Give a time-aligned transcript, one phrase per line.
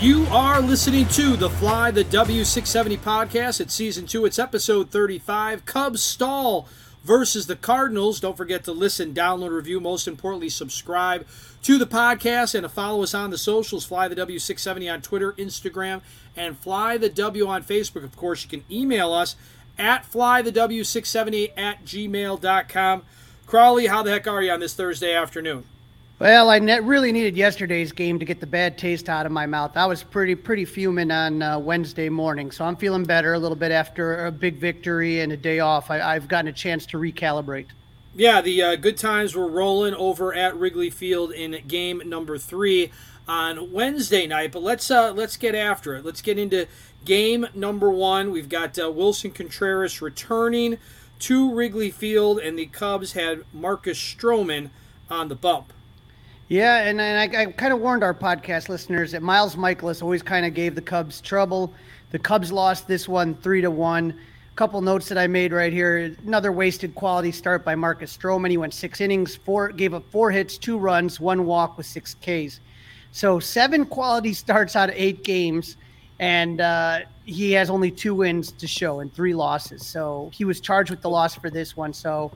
[0.00, 3.62] You are listening to the Fly the W670 podcast.
[3.62, 5.64] It's season two, it's episode 35.
[5.64, 6.68] Cubs stall
[7.02, 8.20] versus the Cardinals.
[8.20, 11.26] Don't forget to listen, download, review, most importantly, subscribe
[11.62, 13.86] to the podcast and to follow us on the socials.
[13.86, 16.02] Fly the W670 on Twitter, Instagram,
[16.36, 18.04] and Fly the W on Facebook.
[18.04, 19.34] Of course, you can email us
[19.78, 23.02] at flythew670 at gmail.com.
[23.46, 25.64] Crawly, how the heck are you on this Thursday afternoon?
[26.18, 29.44] Well, I ne- really needed yesterday's game to get the bad taste out of my
[29.44, 29.76] mouth.
[29.76, 33.56] I was pretty pretty fuming on uh, Wednesday morning, so I'm feeling better a little
[33.56, 35.90] bit after a big victory and a day off.
[35.90, 37.66] I- have gotten a chance to recalibrate.
[38.14, 42.90] Yeah, the uh, good times were rolling over at Wrigley Field in game number three
[43.28, 44.52] on Wednesday night.
[44.52, 46.04] But let's uh, let's get after it.
[46.06, 46.66] Let's get into
[47.04, 48.30] game number one.
[48.30, 50.78] We've got uh, Willson Contreras returning
[51.18, 54.70] to Wrigley Field, and the Cubs had Marcus Stroman
[55.10, 55.74] on the bump.
[56.48, 60.22] Yeah, and, and I, I kind of warned our podcast listeners that Miles Mikolas always
[60.22, 61.74] kind of gave the Cubs trouble.
[62.12, 64.12] The Cubs lost this one three to one.
[64.12, 66.14] A couple notes that I made right here.
[66.24, 68.50] Another wasted quality start by Marcus Stroman.
[68.50, 72.14] He went six innings, four gave up four hits, two runs, one walk with six
[72.22, 72.60] Ks.
[73.10, 75.76] So seven quality starts out of eight games,
[76.20, 79.84] and uh, he has only two wins to show and three losses.
[79.84, 81.92] So he was charged with the loss for this one.
[81.92, 82.30] So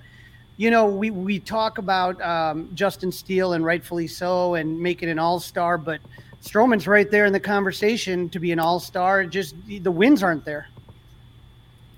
[0.60, 5.18] you know, we, we talk about um, Justin Steele and rightfully so and making an
[5.18, 6.02] all star, but
[6.42, 9.24] Stroman's right there in the conversation to be an all star.
[9.24, 10.68] Just the wins aren't there.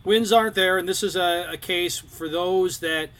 [0.05, 3.11] Wins aren't there, and this is a, a case for those that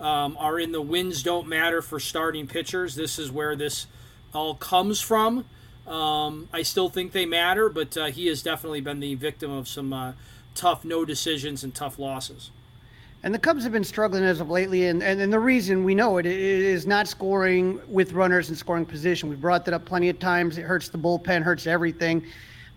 [0.00, 2.94] um, are in the wins don't matter for starting pitchers.
[2.94, 3.86] This is where this
[4.32, 5.44] all comes from.
[5.86, 9.68] Um, I still think they matter, but uh, he has definitely been the victim of
[9.68, 10.12] some uh,
[10.54, 12.50] tough no decisions and tough losses.
[13.26, 15.96] And the Cubs have been struggling as of lately, and, and, and the reason we
[15.96, 19.28] know it is not scoring with runners in scoring position.
[19.28, 20.58] We've brought that up plenty of times.
[20.58, 22.24] It hurts the bullpen, hurts everything.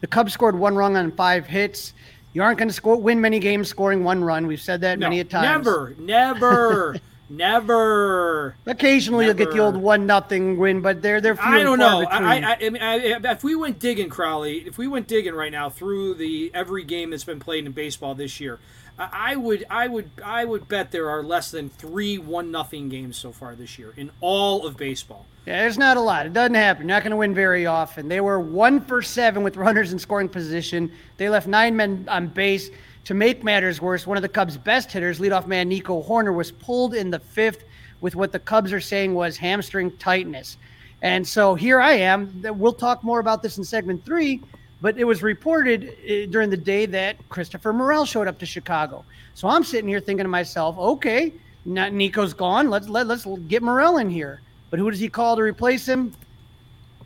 [0.02, 1.94] The Cubs scored one run on five hits.
[2.34, 4.48] You aren't going to score win many games scoring one run.
[4.48, 5.68] We've said that no, many a times.
[5.68, 6.96] Never, never,
[7.30, 8.56] never.
[8.66, 9.38] Occasionally never.
[9.38, 11.36] you'll get the old one nothing win, but they're they're.
[11.36, 11.46] Few.
[11.46, 12.08] I don't know.
[12.10, 12.96] I, I, I, mean, I,
[13.34, 17.12] if we went digging, Crawly, if we went digging right now through the every game
[17.12, 18.58] that's been played in baseball this year,
[19.00, 23.16] I would, I would, I would bet there are less than three one nothing games
[23.16, 25.26] so far this year in all of baseball.
[25.46, 26.26] Yeah, there's not a lot.
[26.26, 26.86] It doesn't happen.
[26.86, 28.10] Not going to win very often.
[28.10, 30.92] They were one for seven with runners in scoring position.
[31.18, 32.70] They left nine men on base.
[33.06, 36.52] To make matters worse, one of the Cubs' best hitters, leadoff man Nico Hoerner, was
[36.52, 37.64] pulled in the fifth
[38.02, 40.58] with what the Cubs are saying was hamstring tightness.
[41.02, 42.44] And so here I am.
[42.44, 44.42] We'll talk more about this in segment three.
[44.82, 49.04] But it was reported uh, during the day that Christopher Morel showed up to Chicago.
[49.34, 51.34] So I'm sitting here thinking to myself, okay,
[51.66, 52.70] not Nico's gone.
[52.70, 54.42] Let's let, let's get Morel in here.
[54.70, 56.14] But who does he call to replace him?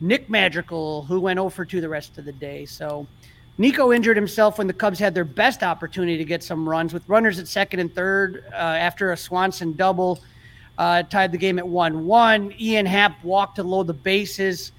[0.00, 2.64] Nick Madrigal, who went over to the rest of the day.
[2.66, 3.06] So
[3.58, 7.08] Nico injured himself when the Cubs had their best opportunity to get some runs with
[7.08, 10.20] runners at second and third uh, after a Swanson double.
[10.76, 12.54] Uh, tied the game at 1 1.
[12.58, 14.72] Ian Happ walked to load the bases.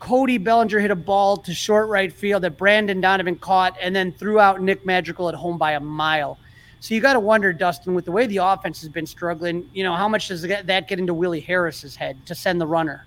[0.00, 4.12] Cody Bellinger hit a ball to short right field that Brendan Donovan caught and then
[4.12, 6.38] threw out Nick Madrigal at home by a mile.
[6.80, 9.84] So you got to wonder, Dustin, with the way the offense has been struggling, you
[9.84, 13.06] know, how much does that get into Willie Harris's head to send the runner?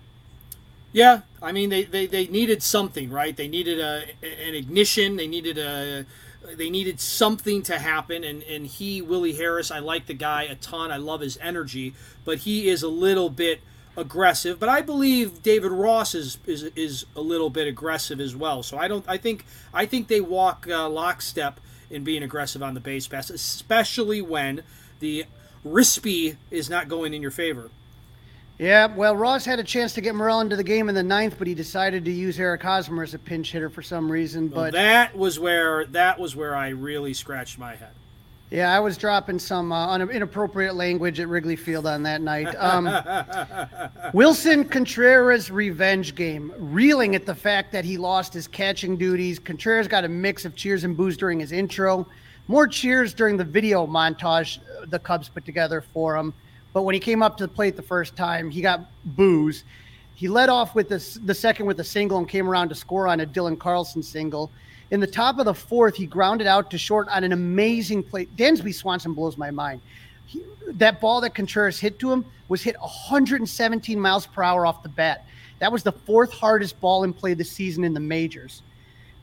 [0.91, 3.35] Yeah, I mean, they, they, they needed something, right?
[3.35, 5.17] They needed a an ignition.
[5.17, 6.05] They needed a
[6.55, 8.23] they needed something to happen.
[8.23, 10.91] And and he Willie Harris, I like the guy a ton.
[10.91, 11.95] I love his energy,
[12.25, 13.61] but he is a little bit
[13.95, 14.59] aggressive.
[14.59, 18.63] But I believe David Ross is is is a little bit aggressive as well.
[18.63, 19.05] So I don't.
[19.07, 21.59] I think I think they walk uh, lockstep
[21.89, 24.63] in being aggressive on the base pass, especially when
[24.99, 25.25] the
[25.65, 27.69] Rispy is not going in your favor.
[28.59, 31.35] Yeah, well, Ross had a chance to get Morel into the game in the ninth,
[31.37, 34.47] but he decided to use Eric Hosmer as a pinch hitter for some reason.
[34.47, 37.93] But well, that was where that was where I really scratched my head.
[38.53, 42.53] Yeah, I was dropping some uh, inappropriate language at Wrigley Field on that night.
[42.59, 42.85] Um,
[44.13, 49.39] Willson Contreras revenge game, reeling at the fact that he lost his catching duties.
[49.39, 52.05] Contreras got a mix of cheers and boos during his intro,
[52.47, 56.31] more cheers during the video montage the Cubs put together for him.
[56.73, 59.63] But when he came up to the plate the first time, he got boos.
[60.13, 63.07] He led off with the, the second with a single and came around to score
[63.07, 64.51] on a Dylan Carlson single.
[64.93, 68.27] In the top of the fourth, he grounded out to short on an amazing play.
[68.27, 69.81] Dansby Swanson blows my mind.
[70.27, 74.83] He, that ball that Contreras hit to him was hit 117 miles per hour off
[74.83, 75.25] the bat.
[75.57, 78.61] That was the fourth hardest ball in play this season in the majors.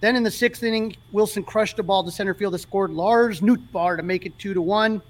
[0.00, 3.40] Then in the sixth inning, Willson crushed a ball to center field that scored Lars
[3.40, 5.00] Nootbaar to make it two to one.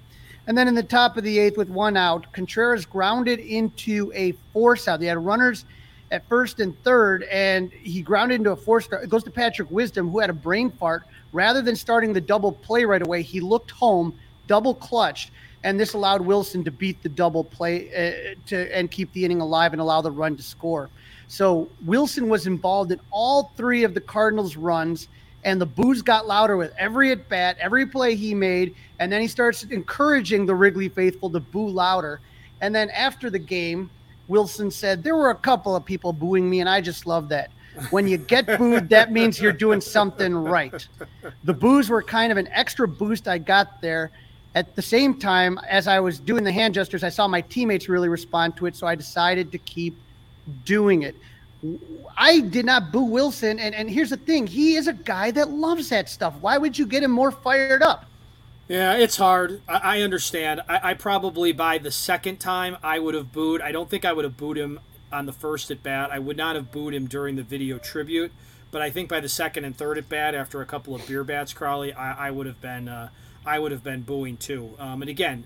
[0.45, 4.33] And then in the top of the eighth, with one out, Contreras grounded into a
[4.53, 4.99] force out.
[4.99, 5.65] They had runners
[6.11, 8.87] at first and third, and he grounded into a force.
[8.91, 11.03] It goes to Patrick Wisdom, who had a brain fart.
[11.31, 14.13] Rather than starting the double play right away, he looked home,
[14.47, 15.31] double clutched,
[15.63, 19.39] and this allowed Willson to beat the double play uh, to and keep the inning
[19.39, 20.89] alive and allow the run to score.
[21.29, 25.07] So Willson was involved in all three of the Cardinals' runs
[25.43, 29.21] and the boos got louder with every at bat, every play he made, and then
[29.21, 32.19] he starts encouraging the Wrigley faithful to boo louder.
[32.61, 33.89] And then after the game,
[34.31, 37.51] Willson said there were a couple of people booing me, and I just love that.
[37.89, 40.87] When you get booed, that means you're doing something right.
[41.43, 44.11] The boos were kind of an extra boost I got there.
[44.55, 47.87] At the same time, as I was doing the hand gestures, I saw my teammates
[47.87, 49.97] really respond to it, so I decided to keep
[50.65, 51.15] doing it.
[52.17, 53.59] I did not boo Willson.
[53.59, 56.35] And, and here's the thing he is a guy that loves that stuff.
[56.41, 58.10] Why would you get him more fired up?
[58.71, 59.61] Yeah, it's hard.
[59.67, 60.61] I, I understand.
[60.69, 63.59] I, I, probably, by the second time, I would have booed.
[63.59, 64.79] I don't think I would have booed him
[65.11, 66.09] on the first at bat.
[66.09, 68.31] I would not have booed him during the video tribute.
[68.71, 71.25] But I think by the second and third at bat, after a couple of beer
[71.25, 73.09] bats, Crawly, I, I would have been, uh,
[73.45, 74.73] I would have been booing too.
[74.79, 75.43] Um, and again,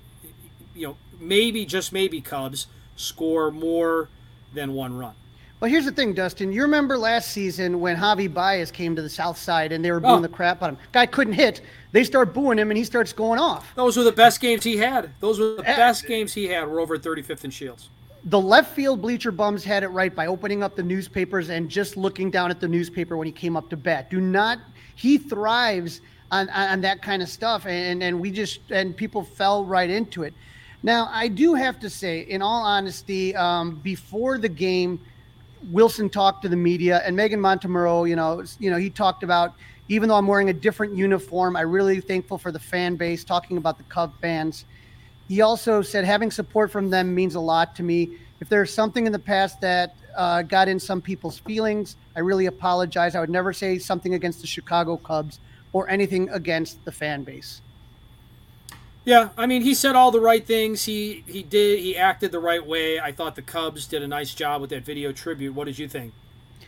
[0.76, 4.08] you know, maybe just maybe Cubs score more
[4.54, 5.16] than one run.
[5.66, 6.52] Well, here's the thing, Dustin.
[6.52, 10.00] You remember last season when Javi Baez came to the South Side and they were
[10.00, 10.22] booing oh.
[10.22, 10.86] the crap out of him.
[10.92, 11.62] Guy couldn't hit.
[11.92, 13.74] They start booing him and he starts going off.
[13.74, 15.10] Those were the best games he had.
[15.22, 16.70] Those were the uh, best games he had.
[16.70, 17.90] We're over 35th and Shields.
[18.26, 21.98] The left field bleacher bums had it right by opening up the newspapers and just
[21.98, 24.12] looking down at the newspaper when he came up to bat.
[24.12, 24.60] Do not.
[24.94, 29.66] He thrives on on that kind of stuff, and and we just and people fell
[29.66, 30.36] right into it.
[30.84, 35.00] Now I do have to say, in all honesty, um, before the game
[35.72, 39.54] Willson talked to the media, and Megan Montemurro, you know, you know, he talked about
[39.88, 43.24] even though I'm wearing a different uniform, I'm really thankful for the fan base.
[43.24, 44.66] Talking about the Cub fans,
[45.28, 48.18] he also said having support from them means a lot to me.
[48.40, 52.48] If there's something in the past that uh, got in some people's feelings, I really
[52.48, 53.16] apologize.
[53.16, 55.40] I would never say something against the Chicago Cubs
[55.72, 57.62] or anything against the fan base.
[59.06, 60.84] Yeah, I mean, he said all the right things.
[60.86, 61.80] He he did.
[61.80, 63.00] He acted the right way.
[63.00, 65.54] I thought the Cubs did a nice job with that video tribute.
[65.54, 66.12] What did you think?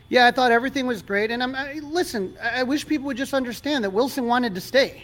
[0.10, 1.32] Yeah, I thought everything was great.
[1.32, 2.38] And I'm I, listen.
[2.42, 5.04] I wish people would just understand that Willson wanted to stay.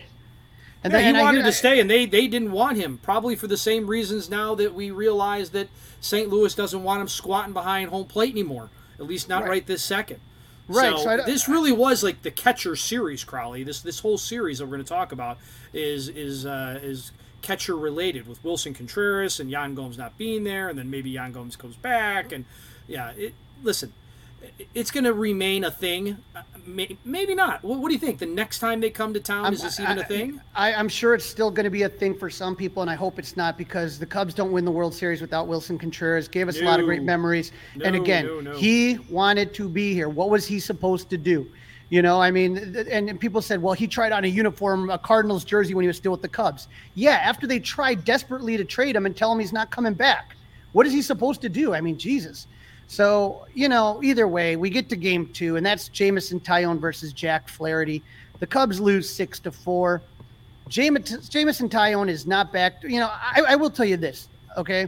[0.83, 2.99] And yeah, then, he wanted to stay, and they they didn't want him.
[3.01, 5.69] Probably for the same reasons now that we realize that
[6.01, 6.29] St.
[6.29, 8.69] Louis doesn't want him squatting behind home plate anymore.
[8.99, 10.19] At least not right, right this second.
[10.67, 10.95] Right.
[10.97, 13.63] So, so this really was like the catcher series, Crawly.
[13.63, 15.39] This this whole series that we're going to talk about
[15.73, 17.11] is is uh, is
[17.43, 21.31] catcher related with Willson Contreras and Yan Gomes not being there, and then maybe Yan
[21.31, 22.45] Gomes comes back, and
[22.87, 23.93] yeah, it, listen,
[24.73, 26.17] it's going to remain a thing.
[26.65, 27.63] Maybe not.
[27.63, 28.19] What, do you think?
[28.19, 30.41] The next time they come to town, I'm, is this even I, a thing?
[30.55, 32.95] I, am sure it's still going to be a thing for some people, and I
[32.95, 36.27] hope it's not because the Cubs don't win the World Series without Willson Contreras.
[36.27, 36.63] Gave us no.
[36.63, 40.09] a lot of great memories, no, and again, no, he wanted to be here.
[40.09, 41.49] What was he supposed to do?
[41.93, 45.43] You know, I mean, and, people said, well, he tried on a uniform, a Cardinals
[45.43, 46.67] jersey when he was still with the Cubs.
[46.95, 50.35] Yeah, after they tried desperately to trade him and tell him he's not coming back.
[50.71, 51.75] What is he supposed to do?
[51.75, 52.47] I mean, Jesus.
[52.87, 57.13] So, you know, either way, we get to game two, and that's Jameson Taillon versus
[57.13, 58.01] Jack Flaherty.
[58.39, 60.01] The Cubs lose six to four.
[60.69, 62.81] Jameson Taillon is not back.
[62.81, 64.87] You know, I, I will tell you this, okay?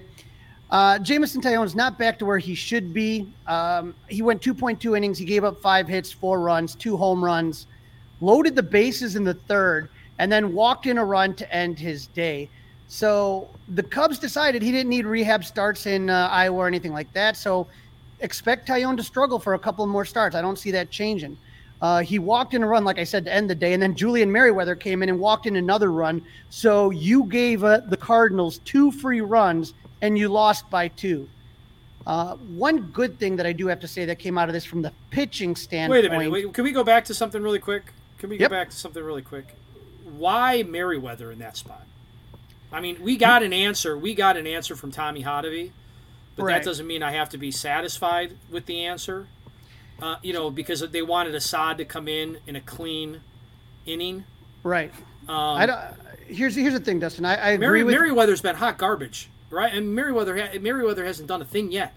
[0.72, 3.32] Uh, Jameson Taillon's not back to where he should be.
[3.48, 5.18] Um, he went 2.2 innings.
[5.18, 7.68] He gave up five hits, four runs, two home runs,
[8.20, 12.08] loaded the bases in the third, and then walked in a run to end his
[12.08, 12.50] day.
[12.88, 17.12] So the Cubs decided he didn't need rehab starts in uh, Iowa or anything like
[17.14, 17.36] that.
[17.38, 17.68] So
[18.20, 20.36] expect Taillon to struggle for a couple more starts.
[20.36, 21.38] I don't see that changing.
[21.82, 23.96] Uh, he walked in a run, like I said, to end the day, and then
[23.96, 26.22] Julian Merryweather came in and walked in another run.
[26.50, 31.30] So you gave uh, the Cardinals two free runs, and you lost by two.
[32.06, 34.64] Uh, one good thing that I do have to say that came out of this
[34.66, 36.04] from the pitching standpoint.
[36.04, 36.32] Wait a minute.
[36.32, 37.94] Wait, can we go back to something really quick?
[38.20, 38.50] Can we Yep.
[38.52, 39.48] go back to something really quick?
[40.18, 41.86] Why Merryweather in that spot?
[42.72, 43.98] I mean, we got an answer.
[43.98, 45.72] We got an answer from Tommy Hotovy,
[46.36, 46.54] but Right.
[46.54, 49.28] that doesn't mean I have to be satisfied with the answer.
[50.02, 53.22] Uh, you know, because they wanted Assad to come in in a clean
[53.86, 54.26] inning.
[54.62, 54.92] Right.
[55.28, 55.80] Um, I don't.
[56.28, 57.24] Here's here's the thing, Dustin.
[57.26, 59.74] I, I agree Merri- with Merryweather's been hot garbage, right?
[59.74, 61.94] And Merryweather, Merryweather hasn't done a thing yet.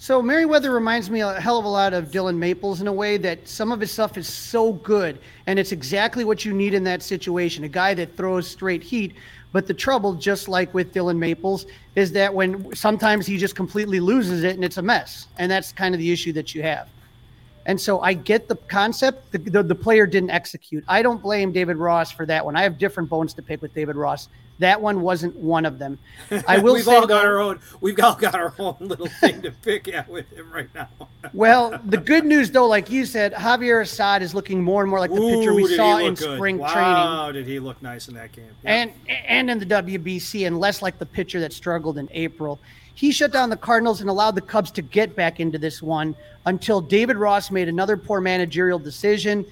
[0.00, 3.16] So Merryweather reminds me a hell of a lot of Dillon Maples in a way
[3.16, 6.84] that some of his stuff is so good, and it's exactly what you need in
[6.84, 7.64] that situation.
[7.64, 9.14] A guy that throws straight heat.
[9.50, 13.98] But the trouble, just like with Dillon Maples, is that when sometimes he just completely
[13.98, 16.88] loses it and it's a mess, and that's kind of the issue that you have.
[17.68, 19.30] And so I get the concept.
[19.30, 20.82] The, the, the player didn't execute.
[20.88, 22.56] I don't blame David Ross for that one.
[22.56, 24.30] I have different bones to pick with David Ross.
[24.58, 25.98] That one wasn't one of them.
[26.48, 27.60] I will we've say all got our own.
[27.82, 30.88] We've all got our own little thing to pick at with him right now.
[31.34, 34.98] Well, the good news, though, like you said, Javier Assad is looking more and more
[34.98, 36.36] like the pitcher we saw in good.
[36.36, 38.46] spring training, Wow, did he look nice in that game?
[38.64, 38.72] Yeah.
[38.72, 42.58] and and in the WBC, and less like the pitcher that struggled in April.
[42.98, 46.16] He shut down the Cardinals and allowed the Cubs to get back into this one
[46.46, 49.46] until David Ross made another poor managerial decision.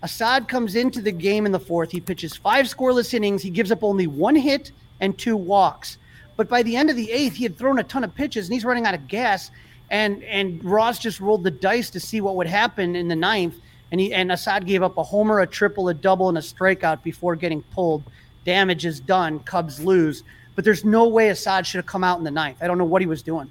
[0.00, 1.90] Assad comes into the game in the fourth.
[1.90, 3.42] He pitches five scoreless innings.
[3.42, 5.98] He gives up only one hit and two walks.
[6.36, 8.54] But by the end of the eighth, he had thrown a ton of pitches and
[8.54, 9.50] he's running out of gas.
[9.90, 13.56] And and Ross just rolled the dice to see what would happen in the ninth.
[13.92, 17.02] And he and Assad gave up a homer, a triple, a double, and a strikeout
[17.02, 18.04] before getting pulled.
[18.46, 19.40] Damage is done.
[19.40, 20.22] Cubs lose.
[20.56, 22.58] But there's no way Assad should have come out in the ninth.
[22.60, 23.50] I don't know what he was doing.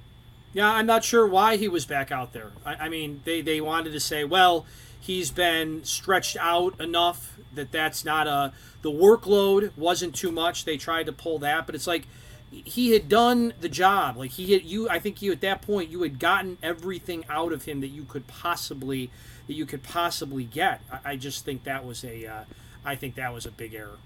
[0.52, 2.52] Yeah, I'm not sure why he was back out there.
[2.64, 4.66] I, I mean, they, they wanted to say, well,
[5.00, 10.64] he's been stretched out enough that that's not a the workload wasn't too much.
[10.64, 12.06] They tried to pull that, but it's like
[12.50, 14.16] he had done the job.
[14.16, 14.88] Like he had you.
[14.88, 18.04] I think you at that point you had gotten everything out of him that you
[18.04, 19.10] could possibly
[19.46, 20.80] that you could possibly get.
[20.92, 22.44] I, I just think that was a uh,
[22.84, 23.98] I think that was a big error.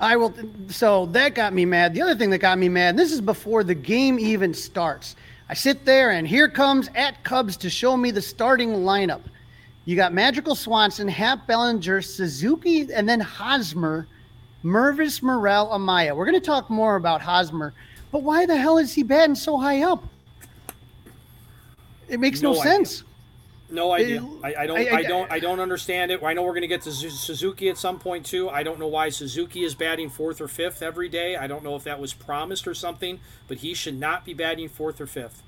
[0.00, 0.32] I will.
[0.68, 1.94] So that got me mad.
[1.94, 5.16] The other thing that got me mad, and this is before the game even starts.
[5.48, 9.22] I sit there, and here comes at Cubs to show me the starting lineup.
[9.86, 14.06] You got Magical Swanson, Happ Bellinger, Suzuki, and then Hosmer,
[14.62, 16.14] Mervis, Morel, Amaya.
[16.14, 17.72] We're going to talk more about Hosmer,
[18.12, 20.04] but why the hell is he batting so high up?
[22.08, 23.04] It makes no, No sense.
[23.70, 24.26] No idea.
[24.42, 24.78] I, I don't.
[24.78, 25.32] I- I, I- don't.
[25.32, 26.22] I don't understand it.
[26.22, 28.48] I know we're going to get to Suzuki at some point too.
[28.48, 31.36] I don't know why Suzuki is batting fourth or fifth every day.
[31.36, 34.68] I don't know if that was promised or something, but he should not be batting
[34.68, 35.42] fourth or fifth.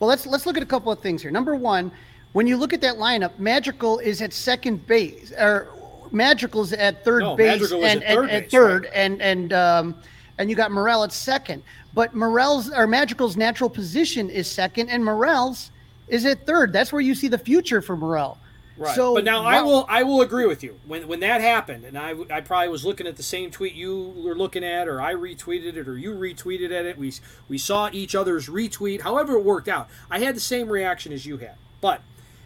[0.00, 1.30] Well, let's let's look at a couple of things here.
[1.30, 1.92] Number one,
[2.32, 5.68] when you look at that lineup, Magical is at second base, or
[6.10, 8.92] Magical's at third No, base, and, at third and, base, third, right.
[8.94, 9.94] and and um,
[10.38, 11.62] and you got Morel at second.
[11.94, 15.70] But Morel's or Magical's natural position is second, and Morel's
[16.08, 16.72] is at third.
[16.72, 18.38] That's where you see the future for Morel.
[18.76, 18.96] Right.
[18.96, 19.86] So, but now I will.
[19.88, 23.06] I will agree with you when when that happened, and I I probably was looking
[23.06, 26.72] at the same tweet you were looking at, or I retweeted it, or you retweeted
[26.72, 26.98] at it.
[26.98, 27.12] We
[27.48, 29.02] we saw each other's retweet.
[29.02, 29.88] However, it worked out.
[30.10, 32.00] I had the same reaction as you had, but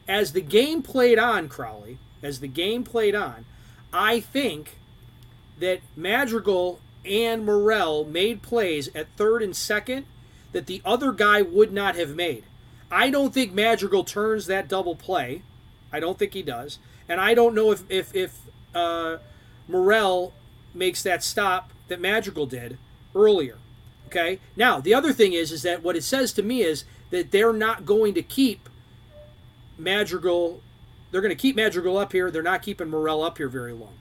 [0.07, 3.47] as the game played on, Crowley, as the game played on,
[3.91, 4.77] I think
[5.59, 10.05] that Madrigal and Morel made plays at third and second
[10.53, 12.45] that the other guy would not have made.
[12.91, 15.43] I don't think Madrigal turns that double play.
[15.93, 16.79] I don't think he does.
[17.09, 18.39] And I don't know if if, if
[18.75, 19.19] uh,
[19.67, 20.33] Morel
[20.75, 22.79] makes that stop that Madrigal did
[23.15, 23.57] earlier.
[24.07, 24.41] Okay.
[24.57, 27.53] Now the other thing is is that what it says to me is that they're
[27.53, 28.69] not going to keep
[29.79, 30.61] Madrigal.
[31.11, 32.31] They're going to keep Madrigal up here.
[32.31, 33.95] They're not keeping Morel up here very long.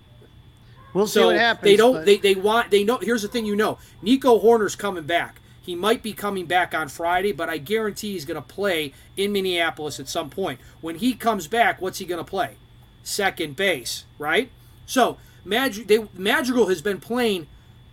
[0.94, 1.64] we'll see So what happens.
[1.64, 1.94] they don't.
[1.94, 2.72] but- They, they want.
[2.72, 2.98] They know.
[2.98, 3.46] Here's the thing.
[3.46, 5.40] You know, Nico Hoerner's coming back.
[5.68, 9.34] He might be coming back on Friday, but I guarantee he's going to play in
[9.34, 10.62] Minneapolis at some point.
[10.80, 12.56] When he comes back, what's he going to play?
[13.04, 14.50] Second base, right?
[14.86, 17.48] So Madrig- they, Madrigal has been playing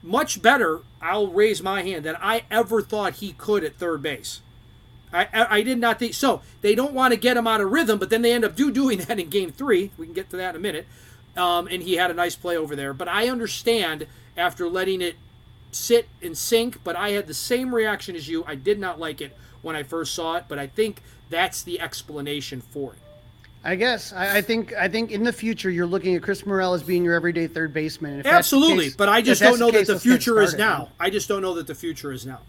[0.04, 0.82] much better.
[1.02, 4.40] I'll raise my hand than I ever thought he could at third base.
[5.12, 6.42] I, I, I did not think so.
[6.60, 8.70] They don't want to get him out of rhythm, but then they end up do
[8.70, 9.90] doing that in Game Three.
[9.98, 10.86] We can get to that in a minute.
[11.36, 12.94] Um, and he had a nice play over there.
[12.94, 15.16] But I understand after letting it
[15.74, 18.44] sit and sink, but I had the same reaction as you.
[18.46, 21.80] I did not like it when I first saw it, but I think that's the
[21.80, 22.98] explanation for it.
[23.66, 26.74] I guess I, I, think I think in the future you're looking at Chris Morel
[26.74, 28.26] as being your everyday third baseman.
[28.26, 30.90] Absolutely, case, but I just don't know case, that the future is now.
[31.00, 32.40] I just don't know that the future is now.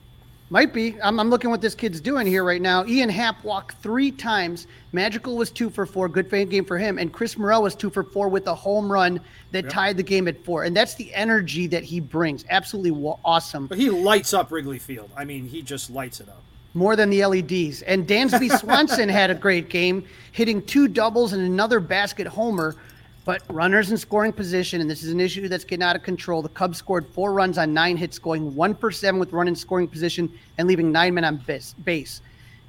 [0.52, 0.96] Might be.
[1.02, 2.86] I'm, I'm, looking what this kid's doing here right now.
[2.86, 4.68] Ian Happ walked three times.
[4.92, 6.08] Magical was two for four.
[6.08, 7.00] Good game for him.
[7.00, 9.20] And Chris Morel was two for four with a home run
[9.52, 9.74] that yep.
[9.74, 10.64] tied the game at four.
[10.64, 12.46] And that's the energy that he brings.
[12.50, 12.92] Absolutely
[13.26, 13.66] awesome.
[13.66, 15.10] But he lights up Wrigley Field.
[15.18, 16.44] I mean, he just lights it up
[16.76, 17.82] more than the LEDs.
[17.84, 22.76] And Dansby Swanson had a great game, hitting two doubles and another basket homer.
[23.26, 26.42] But runners in scoring position, and this is an issue that's getting out of control.
[26.44, 29.56] The Cubs scored four runs on nine hits, going one for seven with run in
[29.56, 31.44] scoring position and leaving nine men on
[31.84, 32.22] base.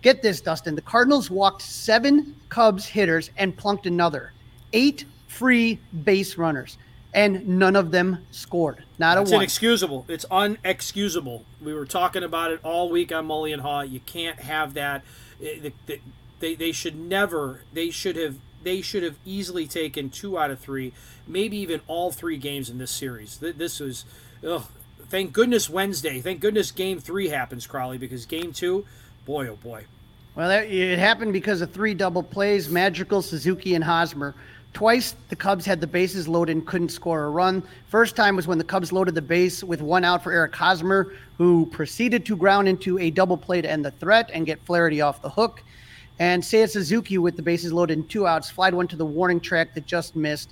[0.03, 0.75] Get this, Dustin.
[0.75, 4.33] The Cardinals walked seven Cubs hitters and plunked another.
[4.73, 6.79] Eight free base runners
[7.17, 8.85] and none of them scored.
[8.99, 9.43] Not it's a one.
[9.43, 10.05] It's inexcusable.
[10.07, 11.43] It's unexcusable.
[11.63, 13.91] We were talking about it all week on Mully and Haugh.
[13.91, 15.03] You can't have that.
[15.41, 17.63] They, they should never.
[17.73, 18.37] They should have.
[18.67, 20.93] They should have easily taken two out of three,
[21.25, 23.39] maybe even all three games in this series.
[23.39, 24.05] This was,
[24.45, 24.65] ugh,
[25.09, 26.21] thank goodness Wednesday.
[26.21, 28.85] Thank goodness Game Three happens, Crawly, because Game Two,
[29.25, 29.85] boy oh boy.
[30.35, 34.35] Well, it happened because of three double plays: Magical, Suzuki, and Hosmer.
[34.73, 37.63] Twice the Cubs had the bases loaded and couldn't score a run.
[37.87, 41.13] First time was when the Cubs loaded the base with one out for Eric Hosmer,
[41.39, 45.01] who proceeded to ground into a double play to end the threat and get Flaherty
[45.03, 45.63] off the hook.
[46.19, 49.41] And Seiya Suzuki with the bases loaded and two outs, flied one to the warning
[49.41, 50.51] track that just missed.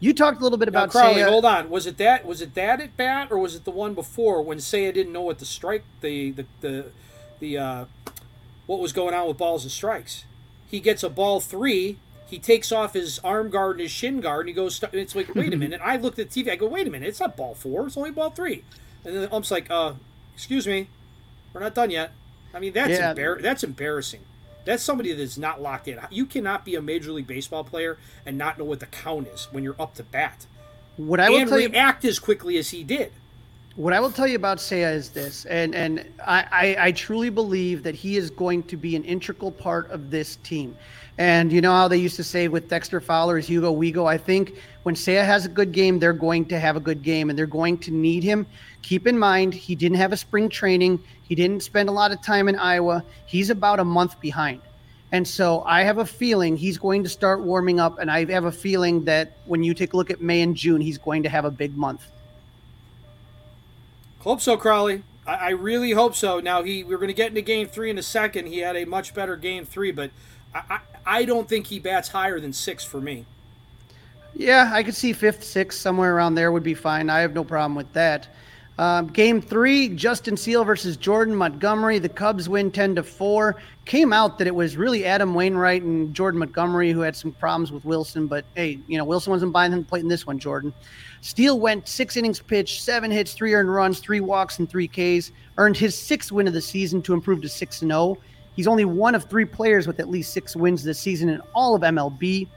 [0.00, 1.28] You talked a little bit about now, Crawly, Seiya.
[1.28, 2.24] Hold on, was it that?
[2.24, 5.22] Was it that at bat, or was it the one before when Seiya didn't know
[5.22, 6.86] what the strike, the the the,
[7.40, 7.84] the uh,
[8.66, 10.24] what was going on with balls and strikes?
[10.70, 14.40] He gets a ball three he takes off his arm guard and his shin guard,
[14.40, 14.82] and he goes.
[14.92, 15.80] It's like, wait a minute.
[15.82, 16.50] I looked at the TV.
[16.50, 17.08] I go, wait a minute.
[17.08, 17.86] It's not ball four.
[17.86, 18.64] It's only ball three.
[19.04, 19.92] And then the ump's like, uh,
[20.34, 20.88] excuse me,
[21.52, 22.12] we're not done yet.
[22.52, 23.14] I mean, that's yeah.
[23.14, 24.20] Embar- that's embarrassing.
[24.64, 26.00] That's somebody that's not locked in.
[26.10, 29.48] You cannot be a major league baseball player and not know what the count is
[29.50, 30.46] when you're up to bat.
[30.96, 33.12] What I will and tell react you, as quickly as he did.
[33.76, 37.28] What I will tell you about Seiya is this, and and I, I, I truly
[37.28, 40.76] believe that he is going to be an integral part of this team.
[41.18, 44.06] And you know how they used to say with Dexter Fowler is Hugo we go.
[44.06, 47.30] I think when Seiya has a good game, they're going to have a good game
[47.30, 48.46] and they're going to need him.
[48.82, 51.02] Keep in mind, he didn't have a spring training.
[51.24, 53.04] He didn't spend a lot of time in Iowa.
[53.26, 54.60] He's about a month behind.
[55.10, 57.98] And so I have a feeling he's going to start warming up.
[57.98, 60.80] And I have a feeling that when you take a look at May and June,
[60.80, 62.04] he's going to have a big month.
[64.24, 65.02] Hope so, Crawly.
[65.26, 66.40] I, I really hope so.
[66.40, 68.46] Now he we're going to get into game three in a second.
[68.46, 70.10] He had a much better game three, but
[70.54, 73.26] I, I don't think he bats higher than six for me.
[74.34, 77.10] Yeah, I could see fifth, sixth, somewhere around there would be fine.
[77.10, 78.26] I have no problem with that.
[78.76, 82.00] Um, game three, Justin Steele versus Jordan Montgomery.
[82.00, 83.56] The Cubs win 10 to 4.
[83.84, 87.70] Came out that it was really Adam Wainwright and Jordan Montgomery who had some problems
[87.70, 90.72] with Willson, but hey, you know, Willson wasn't buying the plate in this one, Jordan.
[91.20, 95.30] Steele went six innings pitched, seven hits, three earned runs, three walks, and three Ks.
[95.56, 98.18] Earned his sixth win of the season to improve to 6 0.
[98.54, 101.74] He's only one of three players with at least six wins this season in all
[101.74, 102.48] of MLB.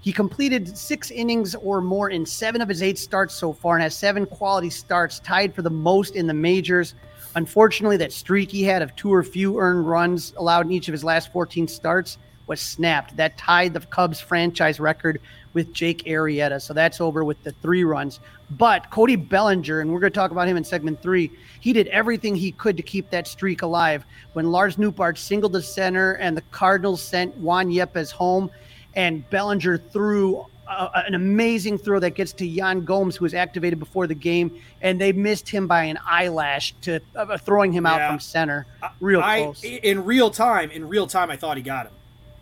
[0.00, 3.82] He completed six innings or more in seven of his eight starts so far and
[3.82, 6.94] has seven quality starts, tied for the most in the majors.
[7.34, 10.92] Unfortunately, that streak he had of two or few earned runs allowed in each of
[10.92, 13.16] his last 14 starts was snapped.
[13.16, 15.20] That tied the Cubs franchise record
[15.52, 16.60] with Jake Arrieta.
[16.60, 18.20] So that's over with the three runs.
[18.50, 21.30] But Cody Bellinger, and we're going to talk about him in segment three,
[21.60, 24.04] he did everything he could to keep that streak alive.
[24.32, 28.50] When Lars Nootbaar singled the center and the Cardinals sent Juan Yepez home,
[28.98, 33.78] and Bellinger threw a, an amazing throw that gets to Yan Gomes, who was activated
[33.78, 38.06] before the game, and they missed him by an eyelash to uh, throwing him out
[38.10, 38.66] from center.
[39.00, 39.62] Real I, close.
[39.62, 41.92] In real time, in real time, I thought he got him.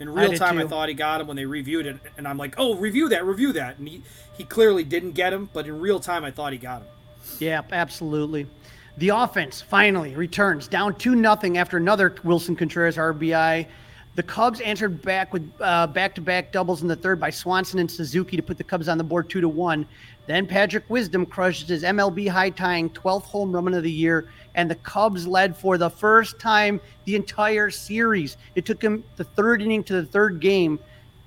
[0.00, 0.64] In real I time, too.
[0.64, 3.24] I thought he got him when they reviewed it, and I'm like, oh, review that,
[3.26, 3.78] review that.
[3.78, 6.82] And he, he clearly didn't get him, but in real time, I thought he got
[6.82, 6.88] him.
[7.38, 8.46] Yeah, absolutely.
[8.96, 13.66] The offense finally returns down 2 nothing after another Willson Contreras RBI.
[14.16, 17.90] The Cubs answered back with back to back doubles in the third by Swanson and
[17.90, 19.86] Suzuki to put the Cubs on the board 2 to 1.
[20.26, 24.70] Then Patrick Wisdom crushed his MLB high tying 12th home run of the year and
[24.70, 28.38] the Cubs led for the first time the entire series.
[28.54, 30.78] It took him the third inning to the third game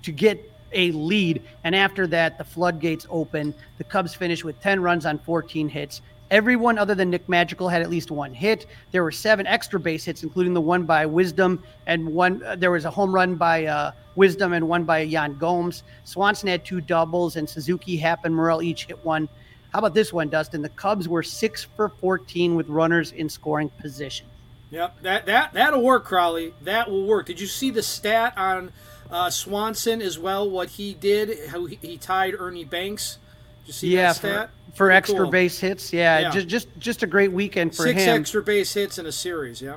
[0.02, 1.43] to get a lead.
[1.63, 3.54] And after that, the floodgates open.
[3.78, 6.02] The Cubs finished with 10 runs on 14 hits.
[6.32, 8.68] Everyone other than Nick Magical had at least one hit.
[8.92, 12.44] There were seven extra base hits, including the one by Wisdom, and one.
[12.44, 15.84] Uh, there was a home run by uh, Wisdom and one by Yan Gomes.
[16.04, 19.28] Swanson had two doubles, and Suzuki, Happ, and Morel each hit one.
[19.74, 20.62] How about this one, Dustin?
[20.62, 24.28] The Cubs were six for 14 with runners in scoring position.
[24.72, 26.54] Yep, that that that'll work, Crowley.
[26.62, 27.26] That will work.
[27.26, 28.72] Did you see the stat on
[29.10, 30.48] uh, Swanson as well?
[30.48, 33.18] What he did, how he, he tied Ernie Banks.
[33.62, 34.50] Did you see yeah, that stat?
[34.73, 35.32] For, extra cool.
[35.32, 35.91] base hits.
[35.91, 36.32] Yeah, Yeah.
[36.32, 38.21] just just just a great weekend for Six him.
[38.21, 39.62] extra base hits in a series.
[39.62, 39.75] Yeah.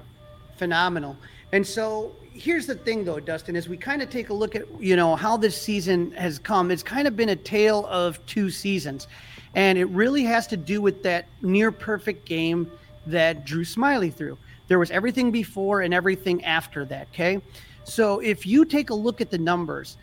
[0.56, 1.16] phenomenal.
[1.52, 4.62] And so here's the thing though, Dustin, as we kind of take a look at,
[4.80, 8.48] you know, how this season has come, it's kind of been a tale of two
[8.48, 9.08] seasons.
[9.54, 12.70] And it really has to do with that near perfect game
[13.06, 14.38] that Drew Smyly threw.
[14.68, 17.40] There was everything before and everything after that, okay?
[17.84, 19.96] So if you take a look at the numbers,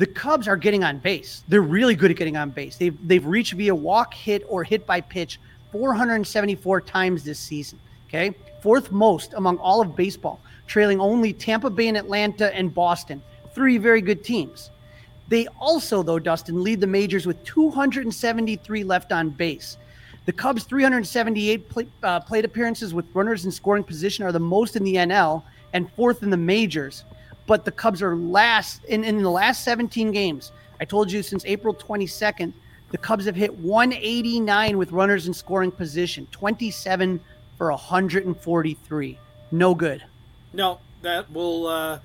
[0.00, 1.42] the Cubs are getting on base.
[1.46, 2.76] They're really good at getting on base.
[2.76, 5.38] They've they've reached via walk, hit, or hit by pitch
[5.72, 7.78] 474 times this season.
[8.08, 13.20] Okay, fourth most among all of baseball, trailing only Tampa Bay and Atlanta and Boston,
[13.54, 14.70] three very good teams.
[15.28, 19.76] They also, though, Dustin, lead the majors with 273 left on base.
[20.24, 24.76] The Cubs' 378 pla uh, plate appearances with runners in scoring position are the most
[24.76, 25.42] in the NL
[25.74, 27.04] and fourth in the majors.
[27.50, 30.52] But the Cubs are last in, in the last 17 games.
[30.80, 32.52] I told you since April 22nd,
[32.92, 37.18] the Cubs have hit 189 with runners in scoring position, 27
[37.58, 39.18] for 143.
[39.50, 40.04] No good.
[40.52, 41.66] No, that will.
[41.66, 41.98] Uh,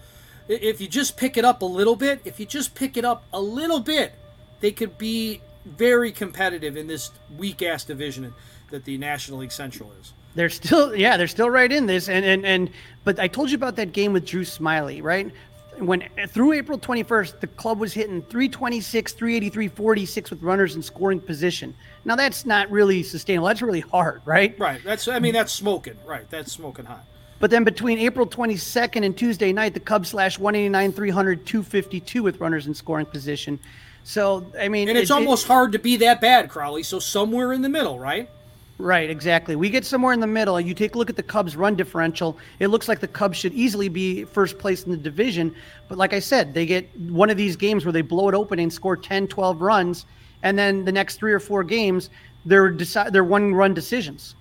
[0.47, 3.23] if you just pick it up a little bit, if you just pick it up
[3.31, 4.13] a little bit,
[4.61, 8.33] they could be very competitive in this weak ass division
[8.69, 10.13] that the National League Central is.
[10.35, 12.09] They're still, yeah, they're still right in this.
[12.09, 12.69] And and and,
[13.03, 15.31] but I told you about that game with Drew Smyly, right?
[15.77, 21.19] When through April 21st, the club was hitting 326, 383, 46 with runners in scoring
[21.19, 21.75] position.
[22.05, 23.47] Now that's not really sustainable.
[23.47, 24.57] That's really hard, right?
[24.59, 24.81] Right.
[24.83, 25.07] That's.
[25.07, 25.97] I mean, that's smoking.
[26.05, 26.29] Right.
[26.29, 27.03] That's smoking hot.
[27.39, 32.39] But then between April 22nd and Tuesday night, the Cubs slash 189, 300, 252 with
[32.39, 33.59] runners in scoring position.
[34.05, 36.83] So I mean, And it's it- it- almost hard to be that bad, Crowley.
[36.83, 38.29] So somewhere in the middle, right?
[38.77, 39.55] Right, exactly.
[39.55, 40.59] We get somewhere in the middle.
[40.59, 42.37] You take a look at the Cubs' run differential.
[42.59, 45.55] It looks like the Cubs should easily be first place in the division.
[45.87, 48.59] But like I said, they get one of these games where they blow it open
[48.59, 50.05] and score 10, 12 runs.
[50.43, 52.09] And then the next three or four games,
[52.45, 54.35] they're, deci- they're one run decisions.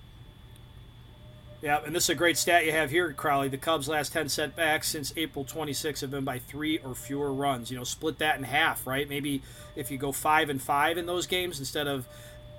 [1.61, 3.47] Yeah, and this is a great stat you have here, Crowley.
[3.47, 7.71] The Cubs' last 10 setbacks since April 26 have been by three or fewer runs.
[7.71, 9.07] You know, split that in half, right?
[9.07, 9.41] Maybe
[9.77, 12.05] if you go five and five in those games instead of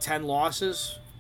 [0.01, 0.99] 10 losses,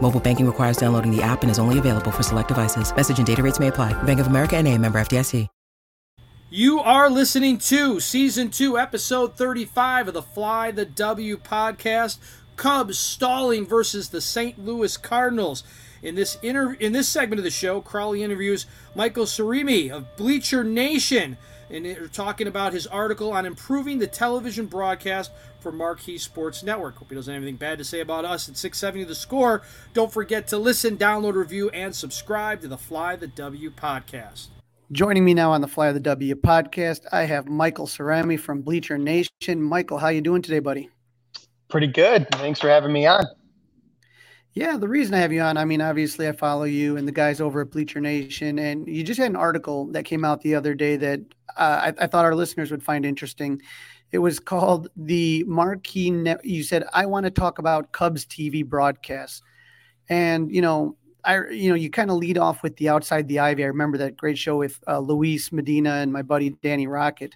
[0.00, 2.94] Mobile banking requires downloading the app and is only available for select devices.
[2.96, 3.92] Message and data rates may apply.
[4.04, 5.46] Bank of America and a member FDIC.
[6.50, 12.16] You are listening to season two, episode 35 of the Fly the W podcast.
[12.56, 14.58] Cubs stalling versus the St.
[14.58, 15.62] Louis Cardinals.
[16.02, 20.64] In this inter- in this segment of the show, Crawly interviews Michael Cerami of Bleacher
[20.64, 21.36] Nation,
[21.68, 26.96] and they're talking about his article on improving the television broadcast for Marquee Sports Network.
[26.96, 29.62] Hope he doesn't have anything bad to say about us at 670 The Score.
[29.94, 34.48] Don't forget to listen, download, review, and subscribe to the Fly the W podcast.
[34.90, 38.96] Joining me now on the Fly the W podcast, I have Michael Cerami from Bleacher
[38.96, 39.62] Nation.
[39.62, 40.88] Michael, how you doing today, buddy?
[41.68, 42.26] Pretty good.
[42.32, 43.26] Thanks for having me on.
[44.54, 47.12] Yeah, the reason I have you on, I mean, obviously I follow you and the
[47.12, 50.54] guys over at Bleacher Nation, and you just had an article that came out the
[50.54, 51.20] other day that
[51.56, 53.60] uh, I, I thought our listeners would find interesting.
[54.10, 56.44] It was called the Marquee Net.
[56.44, 59.42] You said I want to talk about Cubs TV broadcasts,
[60.08, 63.38] and you know, I you know, you kind of lead off with the Outside the
[63.38, 63.64] Ivy.
[63.64, 67.32] I remember that great show with uh, Luis Medina and my buddy Danny Rockett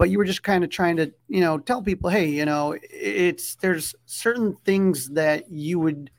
[0.00, 2.74] but you were just kind of trying to you know tell people hey you know
[2.82, 6.10] it's there's certain things that you would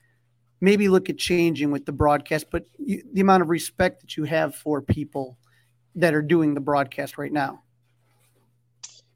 [0.61, 4.23] maybe look at changing with the broadcast but you, the amount of respect that you
[4.23, 5.35] have for people
[5.95, 7.63] that are doing the broadcast right now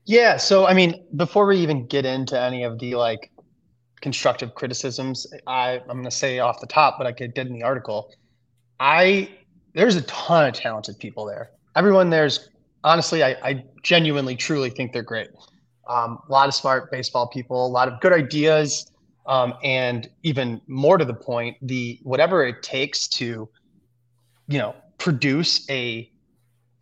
[0.06, 0.38] Yeah.
[0.38, 3.32] So, I mean, before we even get into any of the like
[4.02, 7.64] constructive criticisms, I, I'm going to say off the top, but I did in the
[7.64, 8.14] article,
[8.80, 9.30] I,
[9.74, 11.50] there's a ton of talented people there.
[11.76, 12.50] Everyone there's
[12.84, 15.30] honestly, I, I genuinely, truly think they're great.
[15.90, 18.90] Um, a lot of smart baseball people, a lot of good ideas.
[19.26, 23.50] Um, and even more to the point, the whatever it takes to,
[24.48, 26.10] you know, produce a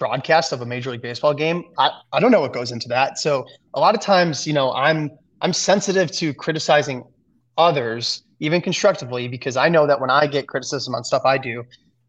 [0.04, 3.18] broadcast of a major league baseball game I, I don't know what goes into that
[3.18, 5.12] so a lot of times you know i'm
[5.42, 7.04] i'm sensitive to criticizing
[7.58, 11.63] others, even constructively, because I know that when I get criticism on stuff I do,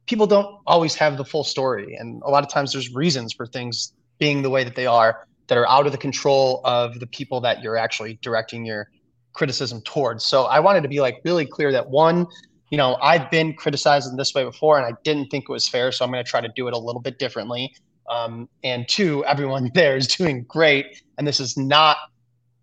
[0.06, 1.96] people don't always have the full story.
[1.96, 5.26] And a lot of times there's reasons for things being the way that they are
[5.46, 8.88] that are out of the control of the people that you're actually directing your
[9.34, 10.24] criticism towards.
[10.24, 12.26] So I wanted to be like really clear that one,
[12.74, 15.68] you know, I've been criticized in this way before and I didn't think it was
[15.68, 15.92] fair.
[15.92, 17.72] So I'm going to try to do it a little bit differently.
[18.10, 21.00] Um, and two, everyone there is doing great.
[21.16, 21.98] And this is not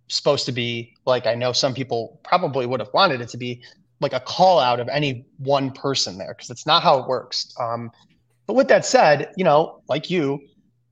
[0.09, 3.63] supposed to be like I know some people probably would have wanted it to be
[4.01, 7.55] like a call out of any one person there because it's not how it works.
[7.57, 7.89] Um,
[8.47, 10.41] but with that said, you know, like you,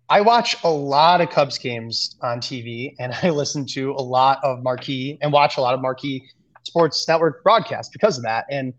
[0.07, 4.39] I watch a lot of Cubs games on TV and I listen to a lot
[4.45, 6.25] of marquee and watch a lot of marquee
[6.63, 8.45] sports network broadcasts because of that.
[8.49, 8.73] And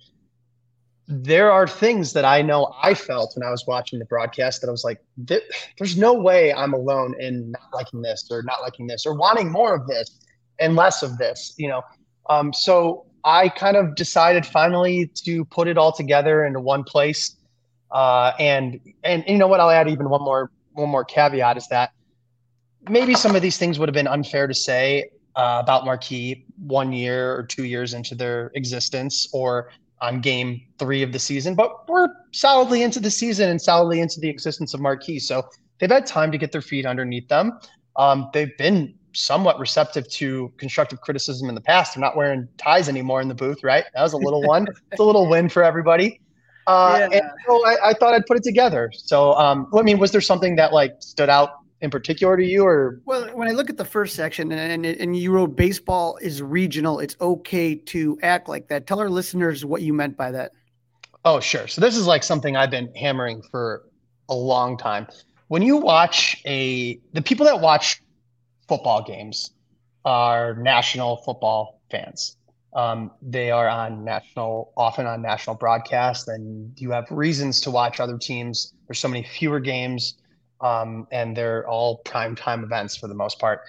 [1.10, 4.68] there are things that I know I felt when I was watching the broadcast that
[4.68, 8.86] I was like, there's no way I'm alone in not liking this or not liking
[8.86, 10.20] this or wanting more of this
[10.60, 11.82] and less of this, you know.
[12.28, 17.36] Um, so I kind of decided finally to put it all together into one place.
[17.90, 19.58] Uh, and, and you know what?
[19.58, 21.90] I'll add even one more one more caveat is that
[22.88, 26.92] maybe some of these things would have been unfair to say uh, about Marquee one
[26.92, 31.88] year or two years into their existence or on game three of the season, but
[31.88, 35.18] we're solidly into the season and solidly into the existence of Marquee.
[35.18, 35.46] So
[35.78, 37.58] they've had time to get their feet underneath them.
[37.96, 41.94] Um, they've been somewhat receptive to constructive criticism in the past.
[41.94, 43.84] They're not wearing ties anymore in the booth, right?
[43.94, 44.66] That was a little one.
[44.90, 46.20] it's a little win for everybody.
[46.66, 47.18] Uh, yeah.
[47.18, 48.92] And so I, I, thought I'd put it together.
[48.94, 51.50] So, um, I mean, was there something that like stood out
[51.82, 53.00] in particular to you, or?
[53.04, 57.00] Well, when I look at the first section and, and, you wrote baseball is regional,
[57.00, 58.86] it's okay to act like that.
[58.86, 60.52] Tell our listeners what you meant by that.
[61.24, 61.68] Oh, sure.
[61.68, 63.84] So this is like something I've been hammering for
[64.28, 65.06] a long time.
[65.48, 68.02] When you watch a, the people that watch
[68.68, 69.50] football games
[70.04, 72.36] are national football fans.
[72.72, 77.98] Um, they are on national, often on national broadcast, and you have reasons to watch
[77.98, 78.74] other teams.
[78.86, 80.14] There's so many fewer games,
[80.60, 83.62] um, and they're all prime time events for the most part.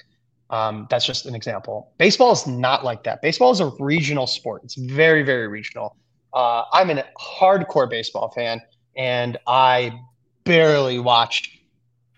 [0.49, 1.93] Um, that's just an example.
[1.97, 3.21] Baseball is not like that.
[3.21, 4.63] Baseball is a regional sport.
[4.63, 5.95] It's very, very regional.
[6.33, 8.61] Uh, I'm a hardcore baseball fan,
[8.95, 9.97] and I
[10.43, 11.61] barely watch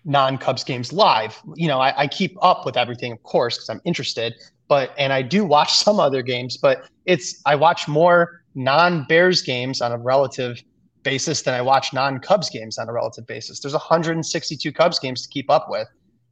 [0.04, 1.40] non Cubs games live.
[1.54, 4.34] You know, I, I, keep up with everything, of course, because I'm interested.
[4.68, 9.42] But and I do watch some other games, but it's I watch more non Bears
[9.42, 10.62] games on a relative
[11.04, 13.60] basis than I watch non Cubs games on a relative basis.
[13.60, 15.86] There's 162 Cubs games to keep up with.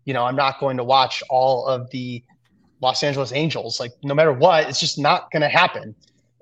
[0.04, 2.24] You know, I'm not going to watch all of the
[2.80, 3.78] Los Angeles Angels.
[3.78, 5.94] Like no matter what, it's just not going to happen.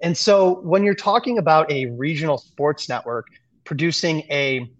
[0.03, 3.27] And so when you're talking about a regional sports network
[3.64, 4.71] producing a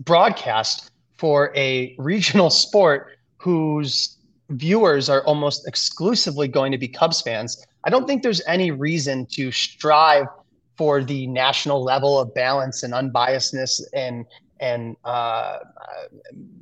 [0.00, 4.18] broadcast for a regional sport whose
[4.50, 9.26] viewers are almost exclusively going to be Cubs fans, I don't think there's any reason
[9.32, 10.26] to strive
[10.78, 14.24] for the national level of balance and unbiasedness and
[14.60, 15.58] and uh,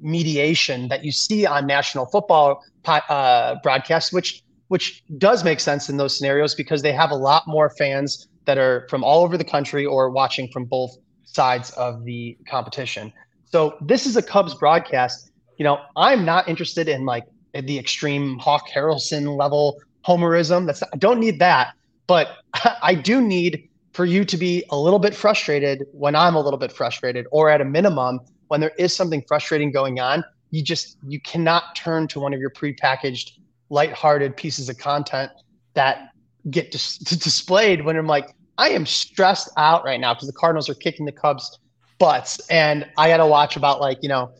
[0.00, 5.96] mediation that you see on national football uh, broadcasts, which which does make sense in
[5.96, 9.44] those scenarios because they have a lot more fans that are from all over the
[9.44, 13.12] country or watching from both sides of the competition.
[13.44, 15.31] So this is a Cubs broadcast.
[15.57, 17.24] You know, I'm not interested in like
[17.55, 20.66] the extreme Hawk Harrelson level homerism.
[20.66, 21.74] That's I don't need that,
[22.07, 22.29] but
[22.83, 26.59] I do need for you to be a little bit frustrated when I'm a little
[26.59, 30.98] bit frustrated, or at a minimum, when there is something frustrating going on, you just
[31.09, 33.30] you cannot turn to one of your prepackaged,
[33.70, 35.32] lighthearted pieces of content
[35.72, 36.11] that
[36.50, 40.68] get dis- displayed when I'm like, I am stressed out right now because the Cardinals
[40.68, 41.59] are kicking the Cubs
[41.98, 44.30] butts, and I got to watch about like you know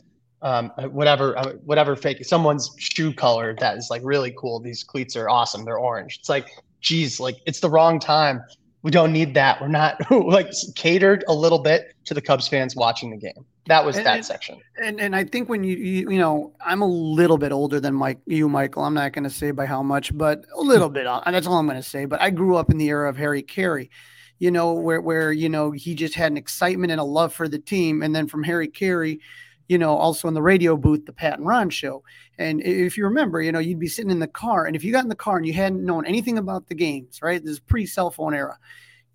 [0.43, 4.61] um, whatever uh, whatever fake someone's shoe color that is like really cool.
[4.61, 5.65] These cleats are awesome.
[5.65, 6.19] They're orange.
[6.19, 6.51] It's like,
[6.83, 8.43] geez, like it's the wrong time.
[8.87, 9.61] We don't need that.
[9.61, 10.47] We're not like
[10.77, 13.45] catered a little bit to the Cubs fans watching the game.
[13.67, 14.61] That was and, that section.
[14.81, 17.95] And and I think when you, you you know I'm a little bit older than
[17.95, 18.85] Mike you Michael.
[18.85, 21.05] I'm not going to say by how much, but a little bit.
[21.05, 22.05] Uh, that's all I'm going to say.
[22.05, 23.91] But I grew up in the era of Harry Caray
[24.39, 27.49] you know, where where you know he just had an excitement and a love for
[27.49, 29.19] the team, and then from Harry Caray,
[29.69, 32.03] you know, also in the radio booth, the Pat and Ron show.
[32.39, 34.93] And if you remember, you know, you'd be sitting in the car, and if you
[34.93, 37.43] got in the car and you hadn't known anything about the games, right?
[37.43, 38.59] This is pre-cell phone era.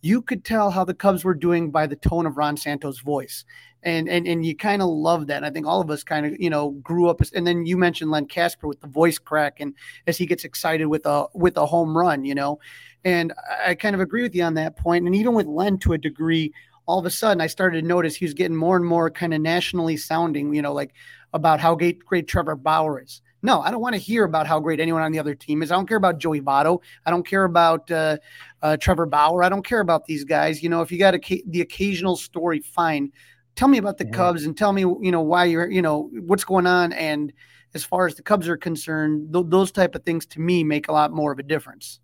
[0.02, 3.46] You could tell how the Cubs were doing by the tone of Ron Santo's voice.
[3.84, 5.38] And and and you kind of love that.
[5.38, 7.78] And I think all of us kind of, you know, grew up and then you
[7.78, 9.74] mentioned Len Kasper with the voice crack and
[10.06, 12.60] as he gets excited with a with a home run, you know.
[13.04, 13.34] And
[13.66, 15.08] I kind of agree with you on that point.
[15.08, 16.54] And even with Len to a degree,
[16.86, 19.34] all of a sudden I started to notice he was getting more and more kind
[19.34, 20.94] of nationally sounding, you know, like
[21.34, 23.22] about how great, great Trevor Bauer is.
[23.44, 25.72] No, I don't want to hear about how great anyone on the other team is.
[25.72, 26.80] I don't care about Joey Votto.
[27.06, 28.18] I don't care about uh,
[28.62, 29.44] uh, Trevor Bauer.
[29.44, 30.62] I don't care about these guys.
[30.62, 33.12] You know, if you got a, the occasional story, fine.
[33.56, 34.12] Tell me about the yeah.
[34.12, 36.94] Cubs and tell me, you know, why you're, you know, what's going on.
[36.94, 37.34] And
[37.74, 40.88] as far as the Cubs are concerned, th- those type of things to me make
[40.88, 42.00] a lot more of a difference.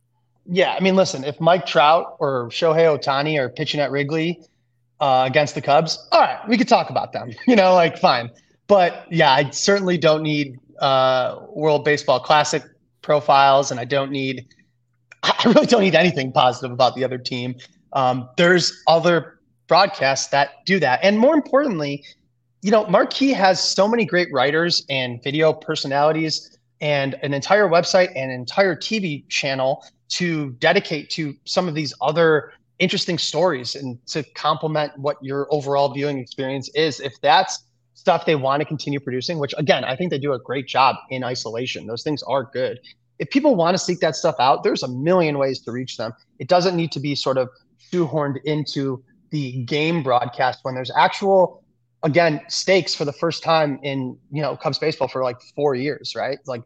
[0.50, 4.42] Yeah, I mean, listen, if Mike Trout or Shohei Ohtani are pitching at Wrigley
[5.00, 7.34] uh, against the Cubs, all right, we could talk about them.
[7.48, 8.32] You know, like fine.
[8.67, 12.63] But yeah, I certainly don't need uh, World Baseball Classic
[13.01, 14.45] profiles, and I don't need.
[15.23, 17.56] I really don't need anything positive about the other team.
[17.93, 22.03] Um, there's other broadcasts that do that, and more importantly,
[22.62, 28.10] you know, Marquee has so many great writers and video personalities, and an entire website
[28.15, 33.97] and an entire TV channel to dedicate to some of these other interesting stories and
[34.08, 36.99] to complement what your overall viewing experience is.
[36.99, 37.63] If that's
[37.97, 40.95] stuff they want to continue producing, which again, I think they do a great job
[41.10, 41.88] in isolation.
[41.88, 42.79] Those things are good.
[43.17, 46.13] If people want to seek that stuff out, there's a million ways to reach them.
[46.38, 47.49] It doesn't need to be sort of
[47.91, 51.63] shoehorned into the game broadcast when there's actual
[52.03, 56.13] again stakes for the first time in you know Cubs baseball for like 4 years,
[56.15, 56.38] right?
[56.45, 56.62] Like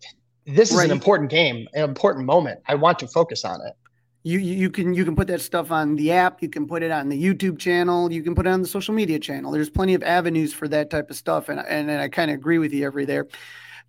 [0.45, 0.85] this is right.
[0.85, 2.59] an important game, an important moment.
[2.67, 3.73] I want to focus on it.
[4.23, 6.43] You you can you can put that stuff on the app.
[6.43, 8.12] You can put it on the YouTube channel.
[8.12, 9.51] You can put it on the social media channel.
[9.51, 12.36] There's plenty of avenues for that type of stuff, and and, and I kind of
[12.36, 13.27] agree with you every there.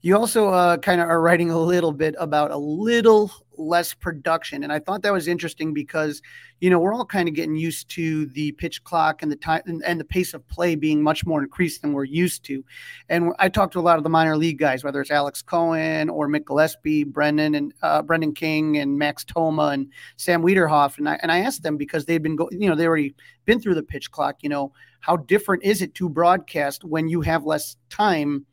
[0.05, 4.65] You also uh, kind of are writing a little bit about a little less production,
[4.65, 6.21] and I thought that was interesting because
[6.59, 9.63] you know we're all kind of getting used to the pitch clock and the time
[9.67, 12.65] and, and, the pace of play being much more increased than we're used to.
[13.09, 16.09] And I talked to a lot of the minor league guys, whether it's Alex Cohen
[16.09, 19.87] or Mick Gillespie, Brendan and uh, Brendan King and Max Toma and
[20.17, 22.89] Sam Wiederhoff, and I and I asked them because they've been go, you know, they
[22.89, 24.39] already been through the pitch clock.
[24.43, 28.47] You know, how different is it to broadcast when you have less time?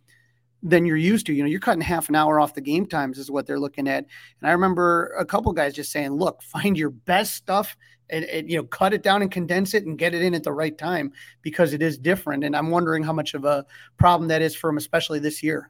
[0.62, 1.34] Than you're used to.
[1.34, 3.88] You know, you're cutting half an hour off the game times is what they're looking
[3.88, 4.06] at.
[4.42, 7.78] And I remember a couple guys just saying, "Look, find your best stuff
[8.10, 10.44] and, and, you know cut it down and condense it and get it in at
[10.44, 13.66] the right time because it is different." And I'm wondering how much of a
[13.98, 15.70] problem that is for them, especially this year.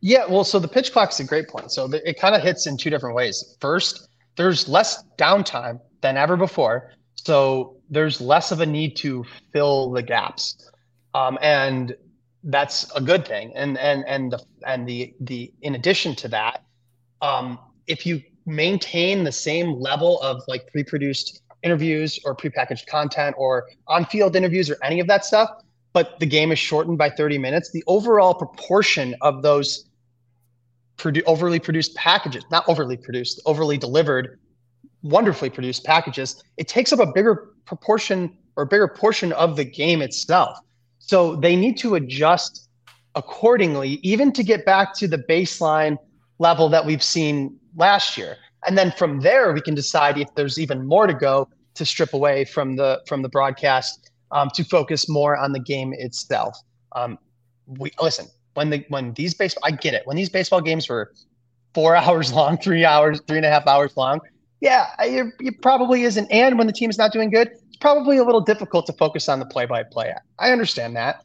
[0.00, 1.70] Yeah, well, so the pitch clock is a great point.
[1.70, 3.56] So it kind of hits in two different ways.
[3.60, 9.92] First, there's less downtime than ever before, so there's less of a need to fill
[9.92, 10.68] the gaps.
[11.14, 11.94] Um, and
[12.44, 13.52] that's a good thing.
[13.54, 16.64] And and and the and the the in addition to that,
[17.20, 23.66] um, if you maintain the same level of like pre-produced interviews or prepackaged content or
[23.86, 25.48] on-field interviews or any of that stuff,
[25.92, 29.88] but the game is shortened by 30 minutes, the overall proportion of those
[30.96, 34.40] produ- overly produced packages, not overly produced, overly delivered,
[35.02, 39.64] wonderfully produced packages, it takes up a bigger proportion or a bigger portion of the
[39.64, 40.58] game itself.
[41.04, 42.68] So they need to adjust
[43.14, 45.98] accordingly, even to get back to the baseline
[46.38, 48.36] level that we've seen last year.
[48.66, 52.14] And then from there, we can decide if there's even more to go to strip
[52.14, 56.56] away from the from the broadcast um, to focus more on the game itself.
[56.94, 57.18] Um,
[57.66, 60.02] we listen when the when these baseball, I get it.
[60.06, 61.12] When these baseball games were
[61.74, 64.20] four hours long, three hours, three and a half hours long,
[64.62, 66.30] yeah, it, probably isn't.
[66.30, 69.28] And when the team is not doing good, it's probably a little difficult to focus
[69.28, 70.14] on the play by play.
[70.38, 71.24] I understand that,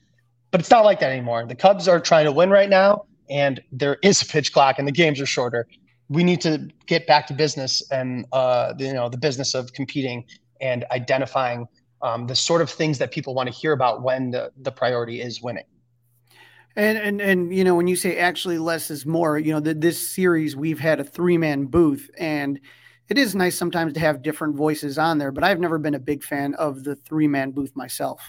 [0.49, 1.45] but it's not like that anymore.
[1.45, 4.87] The Cubs are trying to win right now, and there is a pitch clock, and
[4.87, 5.67] the games are shorter.
[6.09, 10.25] We need to get back to business and uh, you know the business of competing
[10.59, 11.67] and identifying
[12.01, 15.21] um, the sort of things that people want to hear about when the, the priority
[15.21, 15.65] is winning.
[16.75, 19.79] And and and you know when you say actually less is more, you know that
[19.79, 22.59] this series we've had a three man booth and
[23.09, 25.99] it is nice sometimes to have different voices on there, but I've never been a
[25.99, 28.21] big fan of the three man booth myself.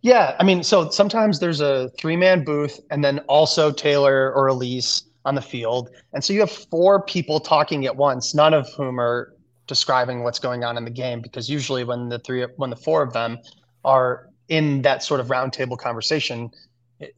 [0.00, 4.48] Yeah, I mean, so sometimes there's a three man booth and then also Taylor or
[4.48, 5.90] Elise on the field.
[6.12, 9.34] And so you have four people talking at once, none of whom are
[9.66, 13.02] describing what's going on in the game because usually when the three when the four
[13.02, 13.38] of them
[13.84, 16.50] are in that sort of roundtable conversation,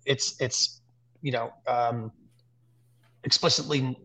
[0.04, 0.80] it's it's
[1.22, 2.10] you know um,
[3.24, 3.96] explicitly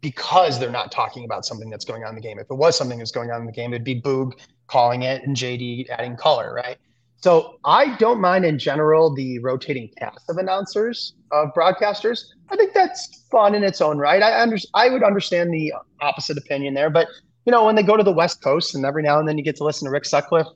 [0.00, 2.38] because they're not talking about something that's going on in the game.
[2.38, 4.32] If it was something that's going on in the game, it'd be Boog
[4.66, 6.78] calling it and JD adding color, right?
[7.18, 12.24] So I don't mind in general the rotating cast of announcers of broadcasters.
[12.50, 14.22] I think that's fun in its own right.
[14.22, 17.08] I under, I would understand the opposite opinion there, but
[17.44, 19.44] you know when they go to the West Coast and every now and then you
[19.44, 20.46] get to listen to Rick Sutcliffe,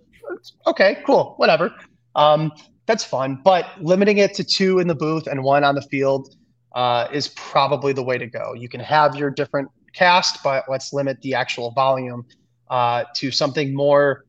[0.66, 1.74] okay, cool, whatever.
[2.14, 2.52] Um,
[2.86, 6.34] that's fun, but limiting it to two in the booth and one on the field
[6.74, 8.54] uh, is probably the way to go.
[8.54, 12.24] You can have your different cast, but let's limit the actual volume
[12.68, 14.24] uh, to something more,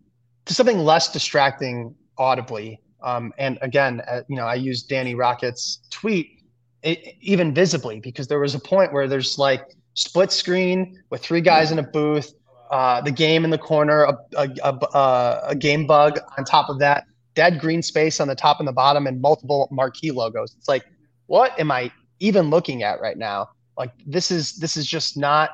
[0.46, 2.80] to something less distracting audibly.
[3.04, 6.42] Um, and again, uh, you know, I used Danny Rockett's tweet
[6.84, 9.64] it, even visibly, because there was a point where there's like
[9.94, 12.34] split screen with three guys in a booth,
[12.72, 16.80] uh, the game in the corner, a, a, a, a, game bug on top of
[16.80, 20.56] that, dead green space on the top and the bottom, and multiple marquee logos.
[20.58, 20.86] It's like,
[21.28, 23.50] what am I even looking at right now?
[23.78, 25.50] Like this is this is just not.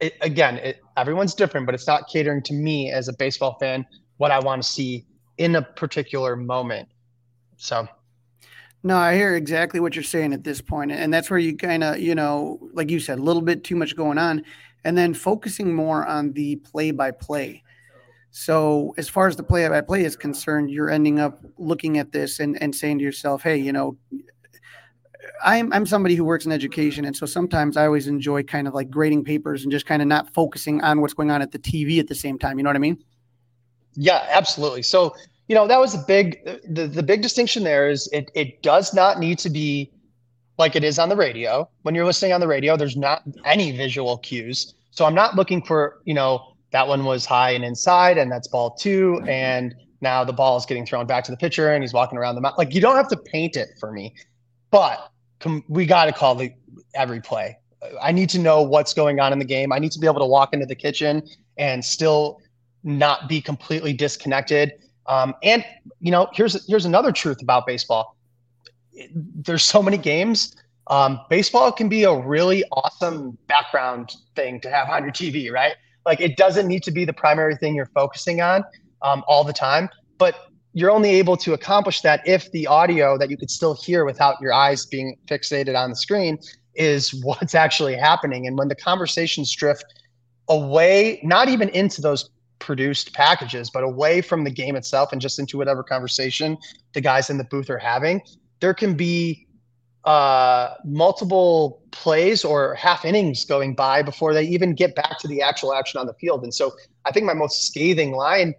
[0.00, 3.86] It, again, it, everyone's different, but it's not catering to me as a baseball fan
[4.16, 5.06] what I want to see
[5.38, 6.88] in a particular moment.
[7.56, 7.88] So
[8.82, 11.84] no, I hear exactly what you're saying at this point, and that's where you kind
[11.84, 14.44] of, you know, like you said, a little bit too much going on,
[14.82, 17.62] and then focusing more on the play-by-play.
[18.32, 22.60] So, as far as the play-by-play is concerned, you're ending up looking at this and,
[22.60, 23.96] and saying to yourself, "Hey, you know,
[25.44, 28.74] I'm I'm somebody who works in education, and so sometimes I always enjoy kind of
[28.74, 31.58] like grading papers and just kind of not focusing on what's going on at the
[31.58, 32.58] TV at the same time.
[32.58, 33.02] You know what I mean?"
[33.94, 34.82] Yeah, absolutely.
[34.82, 35.14] So
[35.52, 38.94] you know that was the big the, the big distinction there is it it does
[38.94, 39.90] not need to be
[40.58, 43.70] like it is on the radio when you're listening on the radio there's not any
[43.70, 48.16] visual cues so i'm not looking for you know that one was high and inside
[48.16, 51.70] and that's ball two and now the ball is getting thrown back to the pitcher
[51.70, 54.14] and he's walking around the mound like you don't have to paint it for me
[54.70, 55.11] but
[55.68, 56.52] we got to call the
[56.94, 57.56] every play
[58.00, 60.20] i need to know what's going on in the game i need to be able
[60.20, 61.22] to walk into the kitchen
[61.58, 62.40] and still
[62.84, 64.72] not be completely disconnected
[65.06, 65.64] um, and
[66.00, 68.16] you know, here's here's another truth about baseball.
[69.14, 70.54] There's so many games.
[70.88, 75.74] Um, baseball can be a really awesome background thing to have on your TV, right?
[76.04, 78.64] Like it doesn't need to be the primary thing you're focusing on
[79.02, 79.88] um, all the time,
[80.18, 80.34] but
[80.72, 84.40] you're only able to accomplish that if the audio that you could still hear without
[84.40, 86.38] your eyes being fixated on the screen
[86.74, 88.46] is what's actually happening.
[88.46, 89.84] And when the conversations drift
[90.48, 95.38] away, not even into those produced packages, but away from the game itself and just
[95.38, 96.56] into whatever conversation
[96.94, 98.22] the guys in the booth are having,
[98.60, 99.46] there can be
[100.04, 105.42] uh, multiple plays or half innings going by before they even get back to the
[105.42, 106.42] actual action on the field.
[106.42, 106.72] And so
[107.04, 108.54] I think my most scathing line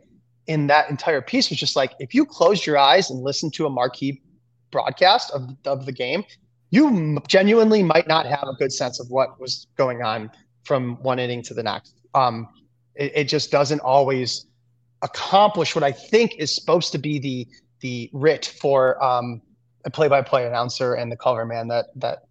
[0.47, 3.65] in that entire piece was just like, if you closed your eyes and listened to
[3.65, 4.21] a marquee
[4.71, 6.23] broadcast of, of the game,
[6.71, 10.29] you genuinely might not have a good sense of what was going on
[10.63, 11.95] from one inning to the next.
[12.15, 12.47] Um,
[12.95, 14.47] it, it just doesn't always
[15.01, 17.47] accomplish what I think is supposed to be the
[17.81, 19.41] the writ for um,
[19.83, 22.23] a play-by-play announcer and the color man that that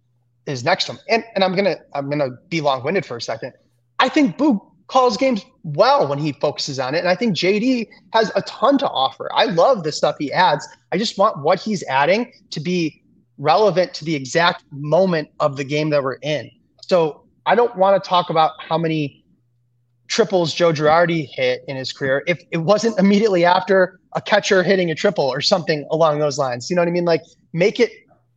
[0.47, 0.99] is next to him.
[1.09, 3.53] And and I'm gonna I'm gonna be long-winded for a second.
[3.99, 7.87] I think Boog calls games well when he focuses on it, and I think JD
[8.13, 9.29] has a ton to offer.
[9.33, 10.67] I love the stuff he adds.
[10.91, 13.01] I just want what he's adding to be
[13.37, 16.51] relevant to the exact moment of the game that we're in.
[16.81, 19.23] So I don't want to talk about how many
[20.07, 24.91] triples Joe Girardi hit in his career if it wasn't immediately after a catcher hitting
[24.91, 26.69] a triple or something along those lines.
[26.69, 27.05] You know what I mean?
[27.05, 27.91] Like make it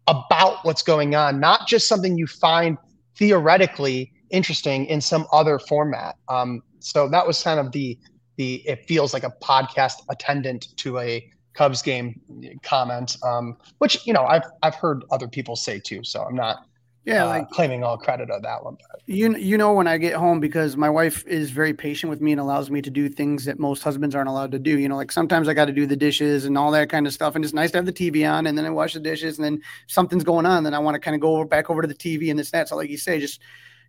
[0.07, 2.79] about what's going on, not just something you find
[3.17, 6.17] theoretically interesting in some other format.
[6.29, 7.99] Um, so that was kind of the
[8.37, 12.21] the it feels like a podcast attendant to a Cubs game
[12.63, 16.05] comment, um, which you know I've I've heard other people say too.
[16.05, 16.67] So I'm not
[17.07, 18.77] yeah, uh, like claiming all credit of that one.
[18.91, 19.01] But.
[19.07, 22.33] You you know when I get home because my wife is very patient with me
[22.33, 24.77] and allows me to do things that most husbands aren't allowed to do.
[24.77, 27.13] You know, like sometimes I got to do the dishes and all that kind of
[27.13, 29.39] stuff, and it's nice to have the TV on, and then I wash the dishes,
[29.39, 31.81] and then something's going on, then I want to kind of go over, back over
[31.81, 32.69] to the TV and this that.
[32.69, 33.41] So like you say, just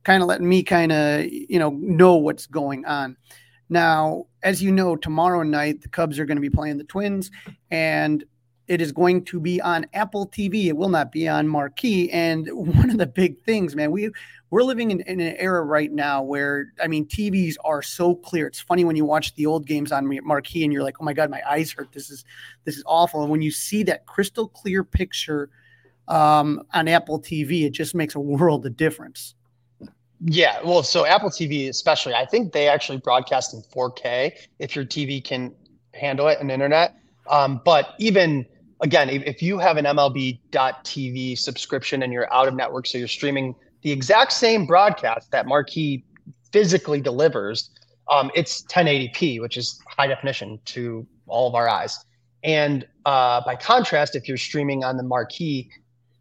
[0.03, 3.17] kind of letting me kind of you know know what's going on.
[3.69, 7.31] Now, as you know, tomorrow night the Cubs are going to be playing the Twins,
[7.69, 8.23] and
[8.67, 10.65] it is going to be on Apple TV.
[10.65, 12.09] It will not be on Marquee.
[12.11, 14.11] And one of the big things, man, we
[14.49, 18.47] we're living in, in, an era right now where I mean TVs are so clear.
[18.47, 21.13] It's funny when you watch the old games on Marquee and you're like, oh my
[21.13, 21.91] god, my eyes hurt.
[21.91, 22.23] This is
[22.63, 23.21] this is awful.
[23.21, 25.49] And when you see that crystal clear picture
[26.07, 29.35] um, on Apple TV, it just makes a world of difference.
[30.21, 34.85] Yeah, well, so Apple TV especially, I think they actually broadcast in 4K if your
[34.85, 35.53] TV can
[35.93, 36.95] handle it and internet.
[37.29, 38.45] Um, but even
[38.81, 43.07] again, if, if you have an MLB.TV subscription and you're out of network, so you're
[43.07, 46.03] streaming the exact same broadcast that Marquee
[46.51, 47.69] physically delivers,
[48.09, 52.03] um, it's 1080p, which is high definition to all of our eyes.
[52.43, 55.69] And uh, by contrast, if you're streaming on the Marquee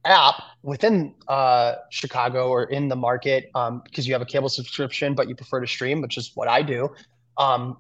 [0.07, 5.15] app within uh, Chicago or in the market, because um, you have a cable subscription,
[5.15, 6.91] but you prefer to stream, which is what I do,
[7.39, 7.77] um,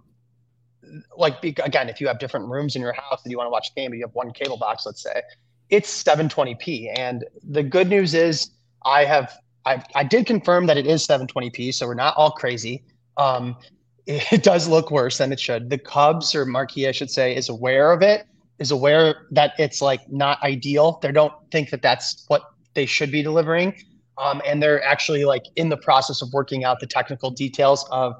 [1.16, 3.74] like again, if you have different rooms in your house and you want to watch
[3.74, 5.22] the game, but you have one cable box, let's say,
[5.70, 6.92] it's 720p.
[6.96, 8.50] And the good news is,
[8.84, 12.84] I have I I did confirm that it is 720p, so we're not all crazy.
[13.16, 13.56] Um,
[14.06, 15.70] it does look worse than it should.
[15.70, 18.26] The Cubs or Marquee, I should say, is aware of it,
[18.58, 20.98] is aware that it's like not ideal.
[21.02, 22.42] They don't think that that's what
[22.74, 23.74] they should be delivering.
[24.18, 28.14] Um, and they're actually like in the process of working out the technical details of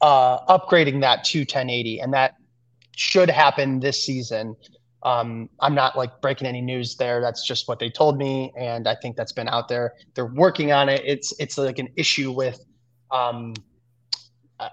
[0.00, 2.34] uh, upgrading that to 1080, and that
[2.96, 4.56] should happen this season.
[5.02, 7.20] Um, I'm not like breaking any news there.
[7.20, 9.94] That's just what they told me, and I think that's been out there.
[10.14, 11.02] They're working on it.
[11.04, 12.64] It's it's like an issue with,
[13.10, 13.54] um,
[14.58, 14.68] uh,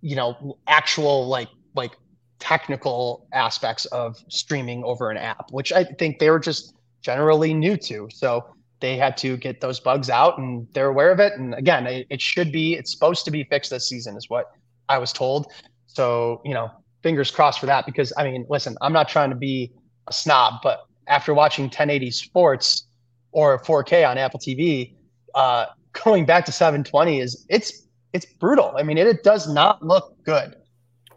[0.00, 1.92] you know, actual like like
[2.38, 7.76] technical aspects of streaming over an app, which I think they were just generally new
[7.76, 8.08] to.
[8.12, 8.44] So
[8.80, 11.32] they had to get those bugs out, and they're aware of it.
[11.34, 12.74] And again, it, it should be.
[12.74, 14.52] It's supposed to be fixed this season, is what
[14.88, 15.52] I was told.
[15.86, 16.70] So you know,
[17.02, 19.72] fingers crossed for that because I mean, listen, I'm not trying to be
[20.06, 22.84] a snob, but after watching 1080 sports
[23.32, 24.94] or 4K on Apple TV,
[25.34, 25.66] uh,
[26.04, 28.74] going back to 720 is it's it's brutal.
[28.76, 30.54] I mean, it, it does not look good.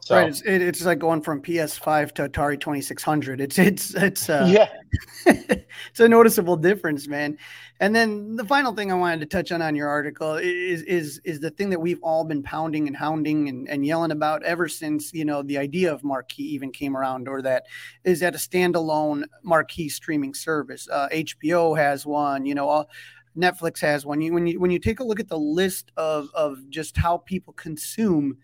[0.04, 0.16] So.
[0.16, 3.40] Right, it's, it, it's like going from PS5 to Atari 2600.
[3.40, 4.68] It's it's it's uh, yeah,
[5.28, 7.38] it's a noticeable difference, man.
[7.80, 11.22] And then the final thing I wanted to touch on on your article is is
[11.24, 14.68] is the thing that we've all been pounding and hounding and, and yelling about ever
[14.68, 17.68] since you know the idea of marquee even came around, or that
[18.04, 20.90] is that a standalone marquee streaming service.
[20.92, 22.68] Uh, HBO has one, you know.
[22.68, 22.90] All,
[23.38, 24.20] Netflix has one.
[24.20, 27.18] You, when you when you take a look at the list of of just how
[27.18, 28.38] people consume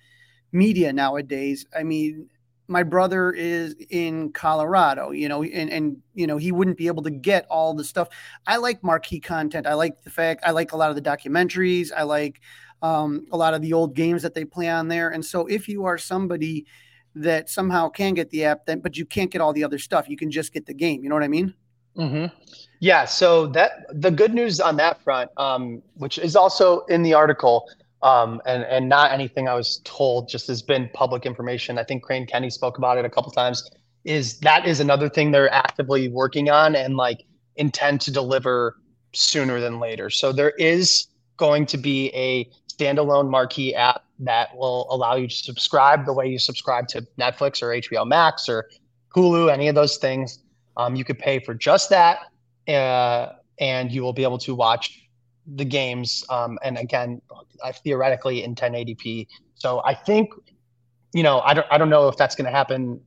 [0.58, 1.66] media nowadays.
[1.78, 2.30] I mean,
[2.68, 7.04] my brother is in Colorado, you know, and, and you know, he wouldn't be able
[7.04, 8.10] to get all the stuff.
[8.46, 9.66] I like marquee content.
[9.66, 11.92] I like the fact I like a lot of the documentaries.
[11.96, 12.42] I like
[12.82, 15.10] um, a lot of the old games that they play on there.
[15.10, 16.66] And so if you are somebody
[17.16, 20.10] that somehow can get the app, then but you can't get all the other stuff,
[20.10, 21.04] you can just get the game.
[21.04, 21.54] You know what I mean?
[21.98, 22.26] Mm-hmm.
[22.80, 23.06] Yeah.
[23.06, 27.68] So that the good news on that front, um, which is also in the article,
[28.02, 31.78] um, and and not anything I was told, just has been public information.
[31.78, 33.70] I think Crane Kenney spoke about it a couple times.
[34.04, 37.24] Is that is another thing they're actively working on and like
[37.56, 38.78] intend to deliver
[39.14, 40.10] sooner than later.
[40.10, 45.36] So there is going to be a standalone marquee app that will allow you to
[45.36, 48.70] subscribe the way you subscribe to Netflix or HBO Max or
[49.16, 50.40] Hulu, any of those things.
[50.76, 52.20] Um, you could pay for just that,
[52.68, 55.07] uh, and you will be able to watch
[55.56, 56.26] the games.
[56.30, 57.22] Um, and again,
[57.64, 59.28] uh, theoretically in 1080p.
[59.56, 60.30] So I think,
[61.14, 63.00] you know, I don't, I don't know if that's going to happen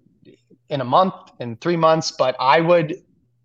[0.69, 2.95] in a month, in three months, but I would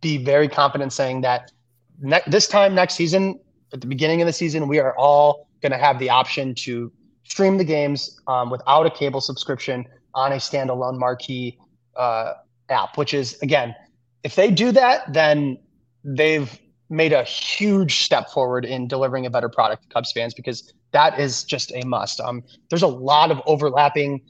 [0.02, 1.52] be very confident saying that
[2.00, 3.40] ne- this time next season,
[3.74, 6.92] at the beginning of the season, we are all going to have the option to
[7.24, 11.58] stream the games um, without a cable subscription on a standalone marquee
[11.98, 12.34] uh,
[12.70, 13.76] app, which is again,
[14.24, 15.58] if they do that, then
[16.04, 16.60] they've
[16.90, 21.20] made a huge step forward in delivering a better product to Cubs fans because that
[21.20, 22.20] is just a must.
[22.20, 24.22] Um, there's a lot of overlapping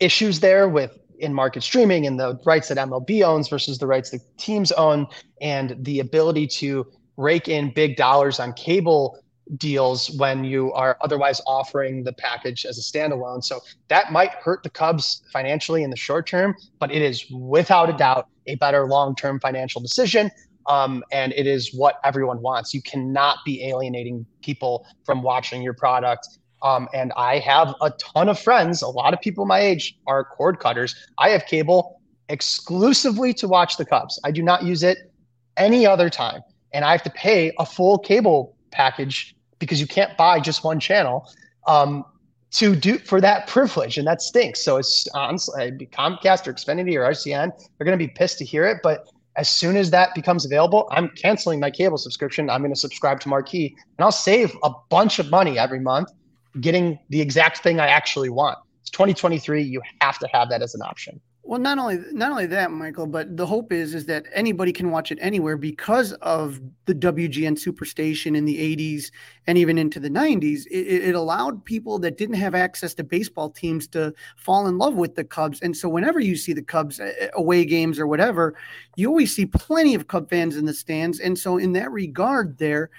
[0.00, 4.10] issues there with in market streaming and the rights that MLB owns versus the rights
[4.10, 5.06] the teams own,
[5.40, 9.18] and the ability to rake in big dollars on cable
[9.56, 13.42] deals when you are otherwise offering the package as a standalone.
[13.42, 17.88] So that might hurt the Cubs financially in the short term, but it is without
[17.88, 20.30] a doubt a better long term financial decision
[20.68, 22.74] um, and it is what everyone wants.
[22.74, 26.28] You cannot be alienating people from watching your product.
[26.62, 28.82] Um, and I have a ton of friends.
[28.82, 30.94] A lot of people my age are cord cutters.
[31.18, 34.18] I have cable exclusively to watch the Cubs.
[34.24, 35.12] I do not use it
[35.56, 36.40] any other time,
[36.72, 40.80] and I have to pay a full cable package because you can't buy just one
[40.80, 41.30] channel
[41.66, 42.04] um,
[42.52, 44.62] to do for that privilege, and that stinks.
[44.64, 47.52] So it's honestly Comcast or Xfinity or RCN.
[47.78, 50.88] They're going to be pissed to hear it, but as soon as that becomes available,
[50.90, 52.48] I'm canceling my cable subscription.
[52.48, 56.08] I'm going to subscribe to Marquee and I'll save a bunch of money every month
[56.60, 58.58] getting the exact thing I actually want.
[58.80, 59.62] It's 2023.
[59.62, 61.20] You have to have that as an option.
[61.46, 64.90] Well, not only not only that, Michael, but the hope is is that anybody can
[64.90, 69.12] watch it anywhere because of the WGN Superstation in the '80s
[69.46, 70.66] and even into the '90s.
[70.72, 74.94] It, it, allowed people that didn't have access to baseball teams to fall in love
[74.94, 77.00] with the Cubs, and so whenever you see the Cubs
[77.34, 78.56] away games or whatever,
[78.96, 81.20] you always see plenty of Cub fans in the stands.
[81.20, 82.90] And so, in that regard, there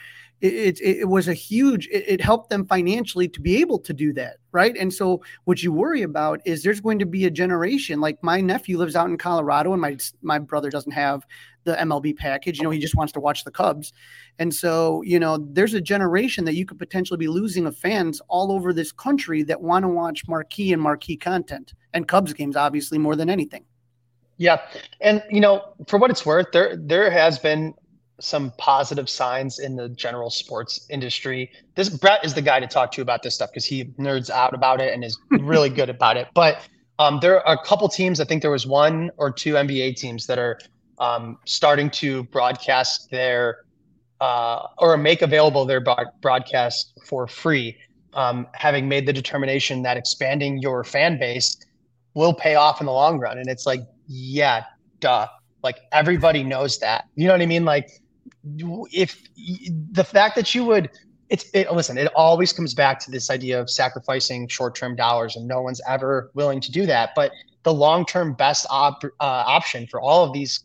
[0.41, 3.93] it, it, it was a huge it, it, helped them financially to be able to
[3.93, 4.75] do that right?
[4.75, 8.41] And so what you worry about is there's going to be a generation like my
[8.41, 11.25] nephew lives out in colorado and my my brother doesn't have
[11.63, 13.93] the mlb package you know he just wants to watch the cubs.
[14.39, 18.19] And so you know there's a generation that you could potentially be losing of fans
[18.29, 22.55] all over this country that want to watch marquee and marquee content and cubs games
[22.55, 23.63] obviously more than anything.
[24.37, 24.61] Yeah.
[25.01, 27.75] And you know for what it's worth there there has been
[28.19, 31.51] some positive signs in the general sports industry.
[31.75, 34.53] This Brett is the guy to talk to about this stuff because he nerds out
[34.53, 36.27] about it and is really good about it.
[36.33, 36.67] But
[36.99, 38.19] um, there are a couple teams.
[38.19, 40.59] I think there was one or two NBA teams that are
[40.99, 43.57] um, starting to broadcast their
[44.19, 45.83] uh, or make available their
[46.21, 47.77] broadcast for free,
[48.13, 51.55] um, having made the determination that expanding your fan base
[52.15, 53.37] will pay off in the long run.
[53.37, 54.63] And it's like, yeah,
[54.99, 55.27] duh.
[55.61, 57.05] Like everybody knows that.
[57.15, 57.65] You know what I mean?
[57.65, 57.89] Like
[58.91, 59.21] if
[59.91, 60.89] the fact that you would
[61.29, 65.47] it's it, listen it always comes back to this idea of sacrificing short-term dollars and
[65.47, 67.11] no one's ever willing to do that.
[67.15, 67.31] But
[67.63, 70.63] the long-term best op, uh, option for all of these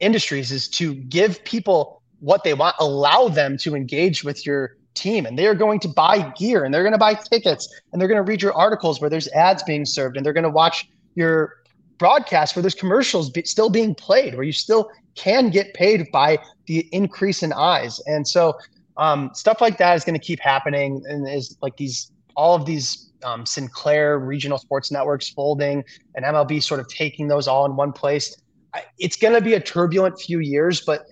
[0.00, 5.24] industries is to give people what they want allow them to engage with your team.
[5.24, 8.24] And they're going to buy gear and they're going to buy tickets and they're going
[8.24, 11.59] to read your articles where there's ads being served and they're going to watch your
[12.00, 16.38] broadcast where there's commercials be, still being played where you still can get paid by
[16.66, 18.00] the increase in eyes.
[18.06, 18.58] And so
[18.96, 22.64] um, stuff like that is going to keep happening and is like these all of
[22.64, 25.84] these um, sinclair regional sports networks folding
[26.14, 28.36] and mlb sort of taking those all in one place.
[28.98, 31.06] It's going to be a turbulent few years but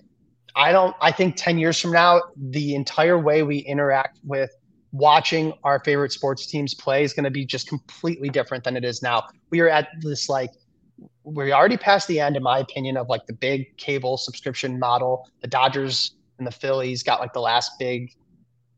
[0.55, 4.49] i don't i think 10 years from now the entire way we interact with
[4.91, 8.83] watching our favorite sports teams play is going to be just completely different than it
[8.83, 9.27] is now.
[9.49, 10.51] We are at this like
[11.23, 15.29] we're already past the end, in my opinion, of like the big cable subscription model.
[15.41, 18.13] The Dodgers and the Phillies got like the last big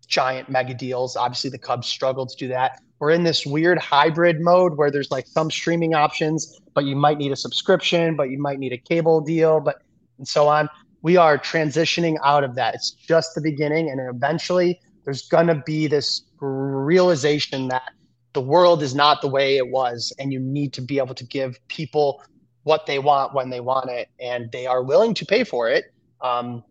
[0.07, 1.15] giant mega deals.
[1.15, 2.82] Obviously, the Cubs struggled to do that.
[2.99, 7.17] We're in this weird hybrid mode where there's like some streaming options, but you might
[7.17, 9.82] need a subscription, but you might need a cable deal, but
[10.17, 10.69] and so on.
[11.01, 12.76] We are transitioning out of that.
[12.76, 17.91] It's just the beginning, and eventually there's gonna be this realization that
[18.34, 21.25] the world is not the way it was, and you need to be able to
[21.25, 22.23] give people
[22.63, 25.86] what they want when they want it, and they are willing to pay for it.
[26.21, 26.63] Um,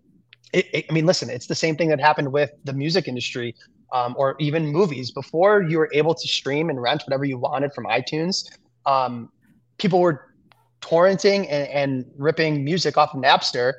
[0.52, 3.54] it, it I mean, listen, it's the same thing that happened with the music industry
[3.92, 5.10] um, or even movies.
[5.10, 8.44] Before you were able to stream and rent whatever you wanted from iTunes,
[8.86, 9.30] um,
[9.78, 10.26] people were
[10.80, 13.74] torrenting and, and ripping music off of Napster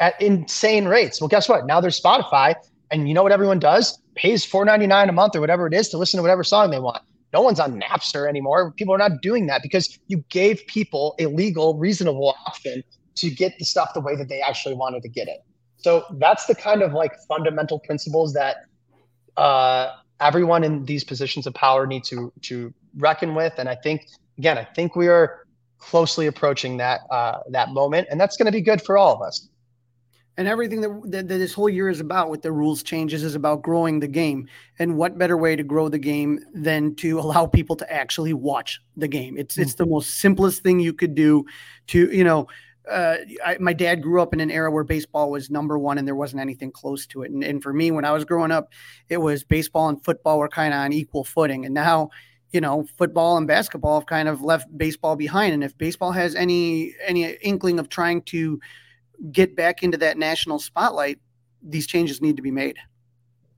[0.00, 1.20] at insane rates.
[1.20, 1.66] Well, guess what?
[1.66, 2.54] Now there's Spotify,
[2.90, 3.98] and you know what everyone does?
[4.16, 7.02] Pays $4.99 a month or whatever it is to listen to whatever song they want.
[7.32, 8.72] No one's on Napster anymore.
[8.72, 12.82] People are not doing that because you gave people a legal, reasonable option
[13.16, 15.40] to get the stuff the way that they actually wanted to get it.
[15.76, 18.56] So that's the kind of like fundamental principles that
[19.36, 23.54] uh, everyone in these positions of power need to to reckon with.
[23.58, 24.06] And I think
[24.36, 25.46] again, I think we are
[25.78, 29.22] closely approaching that uh, that moment, and that's going to be good for all of
[29.22, 29.48] us
[30.40, 33.34] and everything that, that, that, this whole year is about with the rules changes is
[33.34, 34.48] about growing the game.
[34.78, 38.80] And what better way to grow the game than to allow people to actually watch
[38.96, 39.36] the game?
[39.36, 39.62] It's mm-hmm.
[39.64, 41.44] it's the most simplest thing you could do
[41.88, 42.48] to you know
[42.90, 46.08] uh, I, my dad grew up in an era where baseball was number one and
[46.08, 47.30] there wasn't anything close to it.
[47.30, 48.72] And, and for me when i was growing up
[49.10, 51.66] it was baseball and football were kind of on equal footing.
[51.66, 52.08] And now
[52.50, 55.52] you know football and basketball have kind of left baseball behind.
[55.52, 58.58] And if baseball has any any inkling of trying to
[59.32, 61.18] get back into that national spotlight,
[61.62, 62.76] these changes need to be made.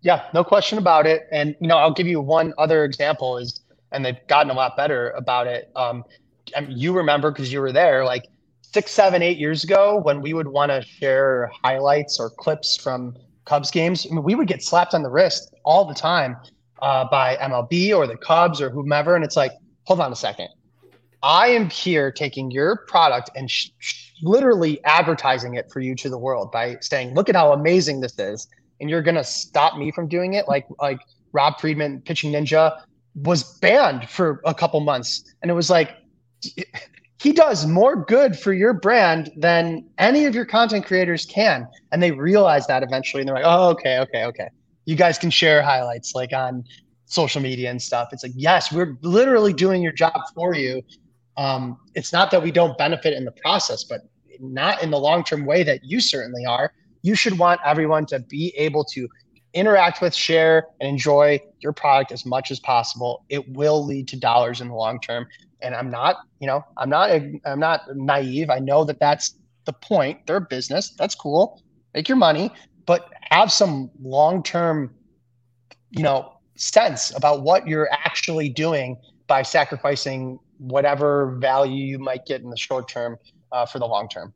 [0.01, 1.29] Yeah, no question about it.
[1.31, 3.61] And you know, I'll give you one other example is,
[3.93, 5.71] and they've gotten a lot better about it.
[5.77, 6.05] Um,
[6.57, 8.27] I mean, you remember because you were there, like
[8.63, 13.17] six, seven, eight years ago, when we would want to share highlights or clips from
[13.45, 16.37] Cubs games, I mean, we would get slapped on the wrist all the time
[16.81, 19.53] uh, by MLB or the Cubs or whomever, and it's like,
[19.85, 20.49] hold on a second,
[21.23, 23.71] I am here taking your product and sh-
[24.23, 28.19] literally advertising it for you to the world by saying, "Look at how amazing this
[28.19, 28.49] is,"
[28.81, 30.99] and you're gonna stop me from doing it, like like
[31.33, 32.81] Rob Friedman, Pitching Ninja,
[33.15, 35.97] was banned for a couple months, and it was like
[37.21, 42.03] he does more good for your brand than any of your content creators can, and
[42.03, 44.49] they realize that eventually, and they're like, "Oh, okay, okay, okay."
[44.87, 46.65] You guys can share highlights like on
[47.13, 48.09] social media and stuff.
[48.13, 50.83] It's like, yes, we're literally doing your job for you.
[51.37, 54.03] Um, it's not that we don't benefit in the process, but
[54.41, 56.73] not in the long term way that you certainly are.
[57.03, 59.09] You should want everyone to be able to
[59.55, 63.25] interact with, share, and enjoy your product as much as possible.
[63.29, 65.27] It will lead to dollars in the long term.
[65.61, 68.51] And I'm not, you know, I'm not, I'm not naive.
[68.51, 70.27] I know that that's the point.
[70.27, 70.91] They're business.
[70.91, 71.63] That's cool.
[71.95, 72.51] Make your money,
[72.87, 74.95] but have some long term,
[75.91, 82.43] you know, sense about what you're actually doing by sacrificing whatever value you might get
[82.43, 83.17] in the short term
[83.51, 84.33] uh, for the long term.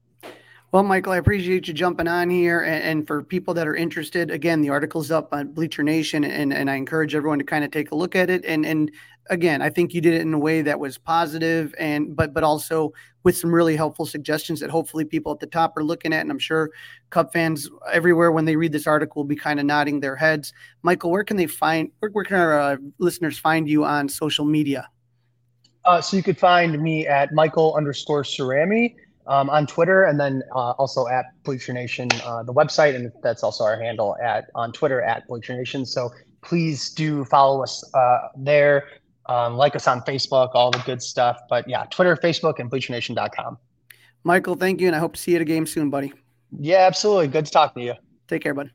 [0.73, 2.61] Well, Michael, I appreciate you jumping on here.
[2.61, 6.53] And, and, for people that are interested, again, the article's up on Bleacher Nation, and,
[6.53, 8.45] and I encourage everyone to kind of take a look at it.
[8.45, 8.91] And and
[9.31, 12.43] again, I think you did it in a way that was positive, and but but
[12.43, 12.93] also
[13.23, 16.21] with some really helpful suggestions that hopefully people at the top are looking at.
[16.21, 16.71] And I'm sure
[17.11, 20.53] Cub fans everywhere, when they read this article, will be kind of nodding their heads.
[20.83, 21.91] Michael, where can they find?
[22.01, 24.89] Where, where can our uh, listeners find you on social media?
[25.87, 30.43] Uh, so you could find me at Michael underscore Cerami um, on Twitter, and then
[30.53, 34.73] uh, also at Bleacher Nation, uh, the website, and that's also our handle at on
[34.73, 35.87] Twitter at Bleacher Nation.
[35.87, 36.13] So
[36.43, 38.89] please do follow us uh, there.
[39.29, 41.41] Um, like us on Facebook, all the good stuff.
[41.49, 43.59] But yeah, Twitter, Facebook, and BleacherNation.com.
[44.23, 46.13] Michael, thank you, and I hope to see you at a game soon, buddy.
[46.57, 47.29] Yeah, absolutely.
[47.29, 47.95] Good to talk to you.
[48.29, 48.71] Take care, bud.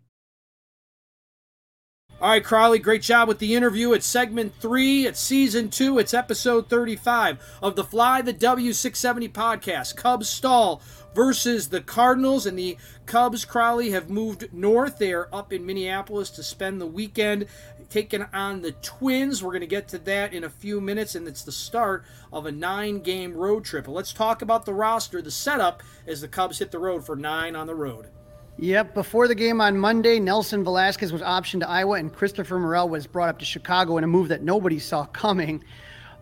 [2.22, 3.94] All right, Crawly, great job with the interview.
[3.94, 9.96] It's segment three, it's season two, it's episode 35 of the Fly the W670 podcast.
[9.96, 10.84] Cubs stall
[11.16, 15.00] versus the Cardinals, and the Cubs, Crawly, have moved north.
[15.00, 17.48] They are up in Minneapolis to spend the weekend
[17.90, 19.42] taking on the Twins.
[19.42, 22.46] We're going to get to that in a few minutes, and it's the start of
[22.46, 23.86] a nine game road trip.
[23.86, 27.16] But let's talk about the roster, the setup as the Cubs hit the road for
[27.16, 28.10] nine on the road.
[28.58, 28.94] Yep.
[28.94, 33.08] Before the game on Monday, Nelson Velazquez was optioned to Iowa, and Christopher Morel was
[33.08, 35.64] brought up to Chicago in a move that nobody saw coming.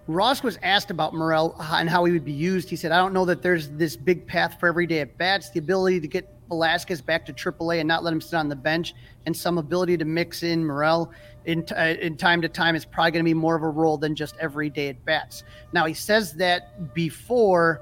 [0.08, 2.70] Ross was asked about Morel and how he would be used.
[2.70, 5.52] He said, I don't know that there's this big path for every day at bats.
[5.52, 8.56] The ability to get Velazquez back to AAA and not let him sit on the
[8.56, 11.12] bench, and some ability to mix in Morel
[11.46, 13.98] in, uh, in time to time is probably going to be more of a role
[13.98, 15.44] than just every day at bats.
[15.74, 17.82] Now, he says that before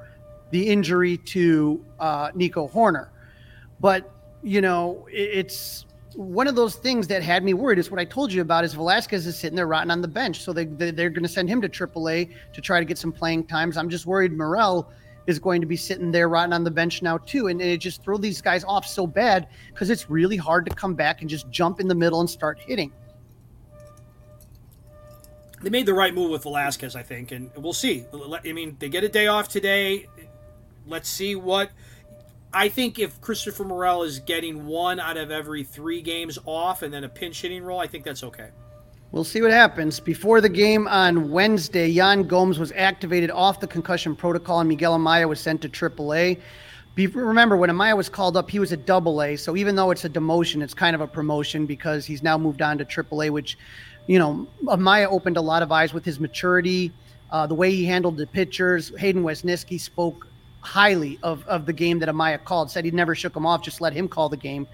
[0.51, 3.09] the injury to uh, Nico Hoerner,
[3.79, 4.11] But
[4.47, 5.85] you know, it's
[6.15, 7.79] one of those things that had me worried.
[7.79, 8.63] Is what I told you about.
[8.63, 11.29] Is Velazquez is sitting there rotting on the bench, so they, they they're going to
[11.29, 13.75] send him to AAA to try to get some playing times.
[13.75, 14.89] I'm just worried Morel
[15.27, 18.01] is going to be sitting there rotting on the bench now too, and it just
[18.03, 21.49] throw these guys off so bad because it's really hard to come back and just
[21.49, 22.93] jump in the middle and start hitting.
[25.61, 28.05] They made the right move with Velazquez, I think, and we'll see.
[28.45, 30.07] I mean, they get a day off today.
[30.85, 31.71] Let's see what
[32.57, 36.91] I think if Christopher Morel is getting one out of every three games off and
[36.91, 38.49] then a pinch hitting role, I think that's okay.
[39.11, 39.99] We'll see what happens.
[39.99, 44.97] Before the game on Wednesday, Yan Gomes was activated off the concussion protocol and Miguel
[44.97, 46.39] Amaya was sent to AAA.
[46.95, 49.35] Be, remember, when Amaya was called up, he was a double A.
[49.35, 52.63] So even though it's a demotion, it's kind of a promotion because he's now moved
[52.63, 53.55] on to AAA, which,
[54.07, 56.91] you know, Amaya opened a lot of eyes with his maturity,
[57.29, 58.91] uh, the way he handled the pitchers.
[58.97, 60.25] Hayden Wesneski spoke
[60.67, 63.79] highly of, of the game that Amaya called, said he never shook him off, just
[63.79, 64.67] let him call the game.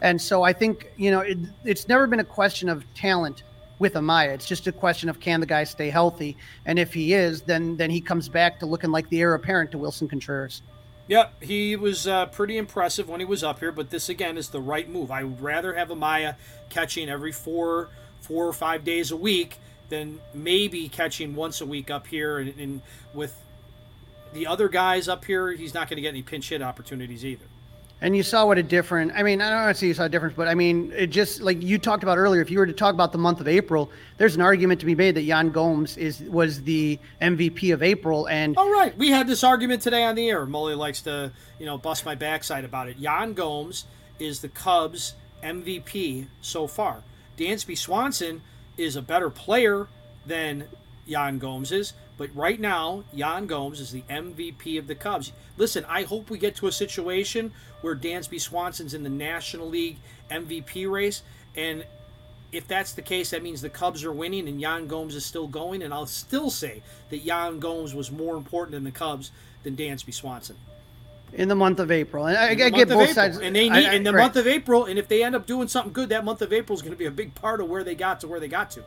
[0.00, 3.44] And so I think, you know, it, it's never been a question of talent
[3.78, 4.34] with Amaya.
[4.34, 6.36] It's just a question of can the guy stay healthy?
[6.64, 9.70] And if he is, then then he comes back to looking like the heir apparent
[9.70, 10.62] to Willson Contreras.
[11.08, 14.48] Yep, he was uh, pretty impressive when he was up here, but this again is
[14.48, 15.10] the right move.
[15.10, 16.34] I would rather have Amaya
[16.68, 17.90] catching every four,
[18.20, 22.58] four or five days a week than maybe catching once a week up here and,
[22.58, 22.82] and
[23.14, 23.38] with
[24.32, 27.46] the other guys up here, he's not going to get any pinch hit opportunities either.
[28.00, 29.12] And you saw what a different.
[29.14, 31.06] I mean, I don't want to say you saw a difference, but I mean, it
[31.06, 32.42] just like you talked about earlier.
[32.42, 34.94] If you were to talk about the month of April, there's an argument to be
[34.94, 38.28] made that Yan Gomes is was the MVP of April.
[38.28, 40.44] And all right, we had this argument today on the air.
[40.44, 42.98] Molly likes to, you know, bust my backside about it.
[42.98, 43.86] Yan Gomes
[44.18, 47.02] is the Cubs MVP so far.
[47.38, 48.42] Dansby Swanson
[48.76, 49.88] is a better player
[50.26, 50.64] than
[51.06, 51.94] Yan Gomes is.
[52.18, 55.32] But right now, Yan Gomes is the MVP of the Cubs.
[55.56, 57.52] Listen, I hope we get to a situation
[57.82, 59.98] where Dansby Swanson's in the National League
[60.30, 61.22] MVP race.
[61.56, 61.84] And
[62.52, 65.46] if that's the case, that means the Cubs are winning and Yan Gomes is still
[65.46, 65.82] going.
[65.82, 69.30] And I'll still say that Yan Gomes was more important in the Cubs
[69.62, 70.56] than Dansby Swanson.
[71.32, 73.36] In the month of April, and I, I get both sides.
[73.38, 74.22] And they need I, I, in the right.
[74.22, 76.76] month of April, and if they end up doing something good, that month of April
[76.76, 78.70] is going to be a big part of where they got to where they got
[78.70, 78.84] to.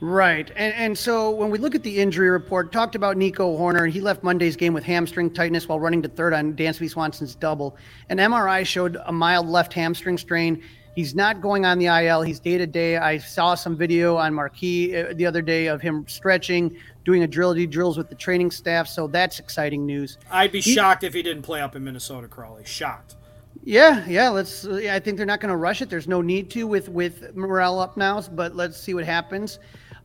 [0.00, 0.50] Right.
[0.56, 3.92] And and so when we look at the injury report, talked about Nico Hoerner, and
[3.92, 7.76] he left Monday's game with hamstring tightness while running to third on Dansby Swanson's double.
[8.08, 10.62] An MRI showed a mild left hamstring strain.
[10.96, 12.22] He's not going on the IL.
[12.22, 12.96] He's day to day.
[12.96, 17.66] I saw some video on Marquee uh, the other day of him stretching, doing agility
[17.66, 18.88] drills with the training staff.
[18.88, 20.18] So that's exciting news.
[20.30, 22.64] I'd be he, shocked if he didn't play up in Minnesota, Crawly.
[22.64, 23.16] Shocked.
[23.64, 24.30] Yeah, yeah.
[24.30, 24.66] Let's.
[24.66, 25.90] I think they're not going to rush it.
[25.90, 29.58] There's no need to with with Morel up now, but let's see what happens.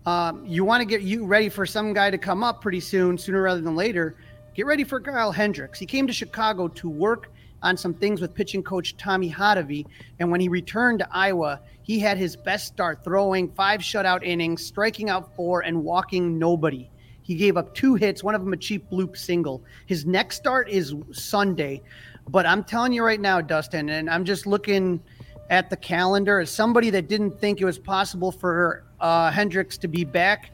[0.06, 3.18] Um, you want to get you ready for some guy to come up pretty soon,
[3.18, 4.16] sooner rather than later.
[4.54, 5.80] Get ready for Kyle Hendricks.
[5.80, 7.32] He came to Chicago to work
[7.64, 9.86] on some things with pitching coach Tommy Hotovy.
[10.20, 14.64] And when he returned to Iowa, he had his best start throwing five shutout innings,
[14.64, 16.88] striking out four, and walking nobody.
[17.24, 19.64] He gave up two hits, one of them a cheap bloop single.
[19.88, 21.82] His next start is Sunday.
[22.30, 25.02] But I'm telling you right now, Dustin, and I'm just looking
[25.50, 29.88] at the calendar as somebody that didn't think it was possible for uh, Hendricks to
[29.88, 30.52] be back,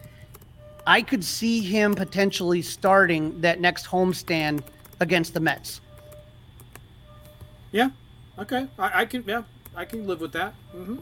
[0.86, 4.64] I could see him potentially starting that next homestand
[5.00, 5.82] against the Mets.
[7.72, 7.90] Yeah.
[8.40, 8.68] Okay.
[8.78, 9.24] I, I can.
[9.28, 9.44] Yeah.
[9.76, 10.54] I can live with that.
[10.76, 10.98] Mm-hmm.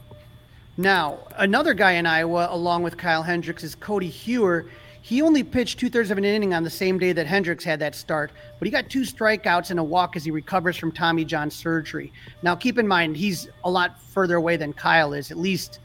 [0.77, 4.69] Now, another guy in Iowa, along with Kyle Hendricks, is Codi Heuer.
[5.01, 7.79] He only pitched two thirds of an inning on the same day that Hendricks had
[7.79, 11.25] that start, but he got two strikeouts and a walk as he recovers from Tommy
[11.25, 12.13] John surgery.
[12.43, 15.79] Now, keep in mind he's a lot further away than Kyle is, at least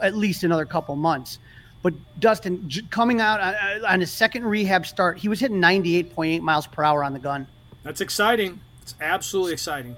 [0.00, 1.38] at least another couple months.
[1.82, 3.40] But Dustin, coming out
[3.84, 7.46] on his second rehab start, he was hitting 98.8 miles per hour on the gun.
[7.84, 8.60] That's exciting.
[8.82, 9.96] It's absolutely exciting.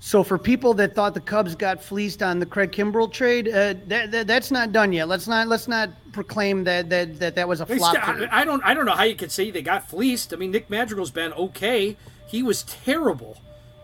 [0.00, 3.74] So for people that thought the Cubs got fleeced on the Craig Kimbrel trade, uh,
[3.86, 5.08] that, that, that's not done yet.
[5.08, 7.94] Let's not let's not proclaim that that that, that was a flop.
[7.94, 10.32] St- I don't I don't know how you could say they got fleeced.
[10.32, 11.98] I mean, Nick Madrigal's been okay.
[12.26, 13.36] He was terrible.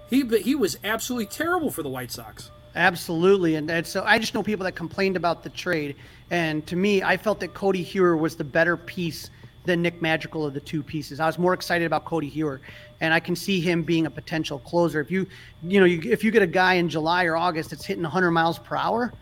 [0.09, 2.51] He he was absolutely terrible for the White Sox.
[2.77, 5.97] Absolutely, and, and so I just know people that complained about the trade,
[6.31, 9.31] and to me, I felt that Codi Heuer was the better piece
[9.65, 11.19] than Nick Madrigal of the two pieces.
[11.19, 12.61] I was more excited about Codi Heuer,
[13.01, 15.01] and I can see him being a potential closer.
[15.01, 15.27] If you,
[15.63, 18.31] you know, you, if you get a guy in July or August that's hitting 100
[18.31, 19.13] miles per hour,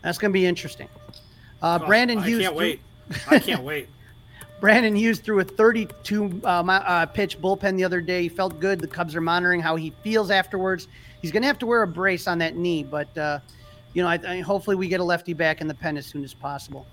[0.00, 0.88] that's going to be interesting.
[1.60, 2.40] Uh, oh, Brandon I Hughes.
[2.40, 2.80] I can't wait.
[3.28, 3.88] I can't wait.
[4.62, 8.22] Brandon Hughes threw a 32 uh, uh, pitch bullpen the other day.
[8.22, 8.78] He felt good.
[8.78, 10.86] The Cubs are monitoring how he feels afterwards.
[11.20, 13.40] He's going to have to wear a brace on that knee, but uh,
[13.92, 16.22] you know, I, I, hopefully we get a lefty back in the pen as soon
[16.22, 16.86] as possible.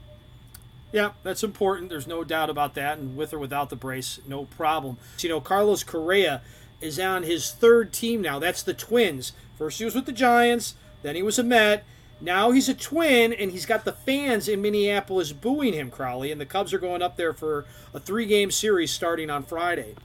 [0.91, 1.91] Yeah, that's important.
[1.91, 2.97] There's no doubt about that.
[2.97, 4.97] And with or without the brace, no problem.
[5.19, 6.41] You know, Carlos Correa
[6.81, 8.39] is on his third team now.
[8.39, 9.33] That's the Twins.
[9.59, 11.85] First he was with the Giants, then he was a Met.
[12.21, 16.31] Now he's a twin, and he's got the fans in Minneapolis booing him, Crawly.
[16.31, 19.95] And the Cubs are going up there for a three game series starting on Friday.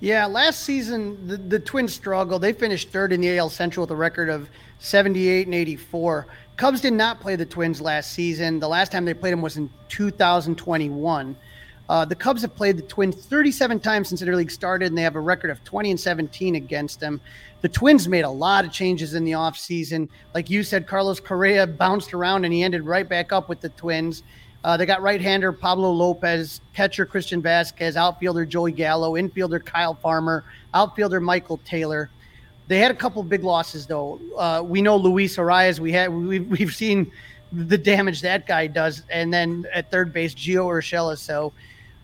[0.00, 2.42] Yeah, last season, the, the Twins struggled.
[2.42, 6.26] They finished third in the AL Central with a record of 78 and 84.
[6.56, 8.60] Cubs did not play the Twins last season.
[8.60, 11.36] The last time they played them was in 2021.
[11.88, 15.02] Uh, the Cubs have played the Twins 37 times since their league started, and they
[15.02, 17.20] have a record of 20 and 17 against them.
[17.60, 20.08] The Twins made a lot of changes in the offseason.
[20.34, 23.70] Like you said, Carlos Correa bounced around and he ended right back up with the
[23.70, 24.22] Twins.
[24.64, 30.44] Uh, they got right-hander Pablo Lopez, catcher Christian Vazquez, outfielder Joey Gallo, infielder Kyle Farmer,
[30.72, 32.10] outfielder Michael Taylor.
[32.66, 34.18] They had a couple big losses though.
[34.38, 35.80] Uh, we know Luis Arraez.
[35.80, 37.12] We had we've, we've seen
[37.52, 41.18] the damage that guy does, and then at third base Gio Urshela.
[41.18, 41.52] So,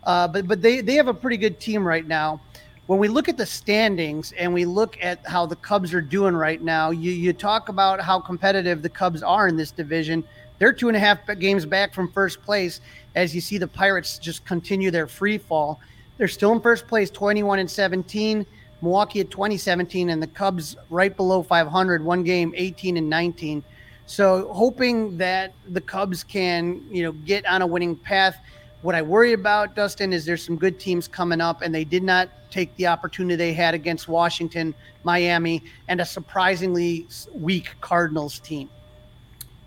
[0.04, 2.40] uh, but but they they have a pretty good team right now.
[2.86, 6.34] When we look at the standings and we look at how the Cubs are doing
[6.34, 10.24] right now, you you talk about how competitive the Cubs are in this division.
[10.58, 12.80] They're two and a half games back from first place.
[13.14, 15.80] As you see, the Pirates just continue their free fall.
[16.18, 18.44] They're still in first place, 21 and 17.
[18.82, 23.62] Milwaukee at 2017 and the Cubs right below 500, one game 18 and 19.
[24.06, 28.36] So hoping that the Cubs can, you know, get on a winning path.
[28.82, 32.02] What I worry about, Dustin, is there's some good teams coming up, and they did
[32.02, 34.74] not take the opportunity they had against Washington,
[35.04, 38.70] Miami, and a surprisingly weak Cardinals team.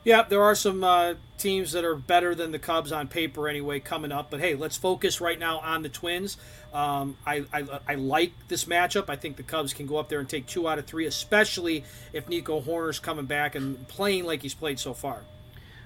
[0.04, 3.80] Yeah, there are some uh, teams that are better than the Cubs on paper anyway
[3.80, 4.32] coming up.
[4.32, 6.38] But hey, let's focus right now on the Twins.
[6.74, 9.10] Um, I, I, I like this matchup.
[9.10, 11.86] I think the Cubs can go up there and take two out of three, especially
[12.12, 15.22] if Nico Hoerner's coming back and playing like he's played so far.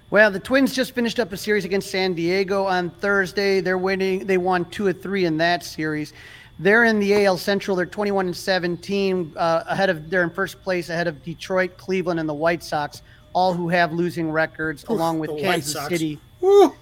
[0.09, 3.59] Well, the Twins just finished up a series against San Diego on Thursday.
[3.59, 4.25] They're winning.
[4.25, 6.13] They won two of three in that series.
[6.59, 7.75] They're in the AL Central.
[7.75, 10.09] They're 21 and 17 uh, ahead of.
[10.09, 13.01] They're in first place ahead of Detroit, Cleveland, and the White Sox
[13.33, 16.19] all who have losing records, Oof, along with Kansas City.
[16.41, 16.73] Woo.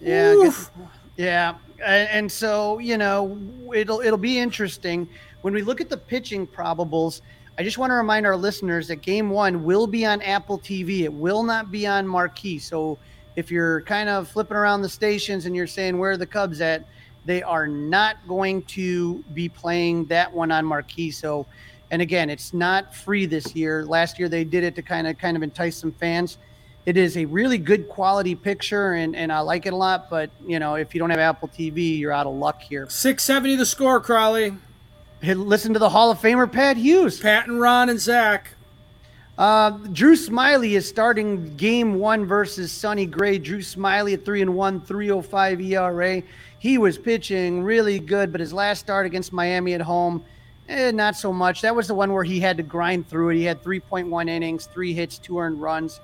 [0.00, 0.70] Yeah, Oof.
[1.16, 3.36] yeah, and so you know
[3.74, 5.08] it'll it'll be interesting
[5.42, 7.20] when we look at the pitching probables.
[7.58, 11.00] I just want to remind our listeners that Game One will be on Apple TV.
[11.00, 12.60] It will not be on Marquee.
[12.60, 12.98] So
[13.34, 16.60] if you're kind of flipping around the stations and you're saying where are the Cubs
[16.60, 16.86] at,
[17.24, 21.10] they are not going to be playing that one on Marquee.
[21.10, 21.46] So
[21.90, 23.84] and again, it's not free this year.
[23.84, 26.38] Last year they did it to kind of kind of entice some fans.
[26.86, 30.08] It is a really good quality picture, and, and I like it a lot.
[30.08, 32.88] But you know, if you don't have Apple TV, you're out of luck here.
[32.88, 34.54] Six seventy the score, Crawly.
[35.22, 37.20] Listen to the Hall of Famer Pat Hughes.
[37.20, 38.50] Pat and Ron and Zach.
[39.36, 43.38] Uh, Drew Smyly is starting game one versus Sonny Gray.
[43.38, 46.22] Drew Smyly at 3 and 1, 305 ERA.
[46.58, 50.24] He was pitching really good, but his last start against Miami at home,
[50.68, 51.62] Eh, not so much.
[51.62, 53.36] That was the one where he had to grind through it.
[53.36, 56.00] He had 3.1 innings, three hits, two earned runs.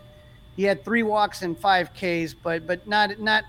[0.56, 3.44] He had three walks and five Ks, but but not not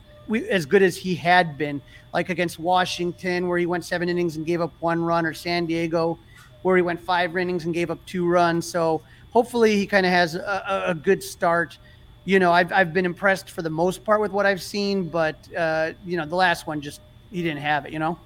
[0.49, 1.81] as good as he had been.
[2.13, 5.65] Like against Washington, where he went seven innings and gave up one run, or San
[5.65, 6.17] Diego,
[6.61, 8.65] where he went five innings and gave up two runs.
[8.65, 9.01] So
[9.31, 11.77] hopefully he kind of has a, a, good start.
[12.23, 15.35] You know, I've I've been impressed for the most part with what I've seen, but
[15.55, 17.01] uh, you know, the last one just
[17.31, 17.91] he didn't have it.
[17.91, 18.17] You know.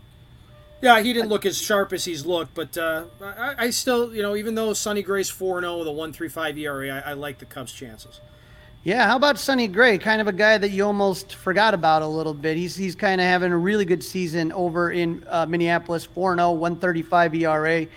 [0.82, 4.22] Yeah, he didn't look as sharp as he's looked, but uh, I, I, still, you
[4.22, 7.46] know, even though Sonny Gray's 4 0 with a 1.35 ERA, I, I like the
[7.46, 8.22] Cubs' chances.
[8.84, 9.98] Yeah, how about Sonny Gray?
[9.98, 12.56] Kind of a guy that you almost forgot about a little bit.
[12.56, 16.52] He's he's kind of having a really good season over in uh, Minneapolis, 4 0,
[16.52, 17.88] 135 ERA.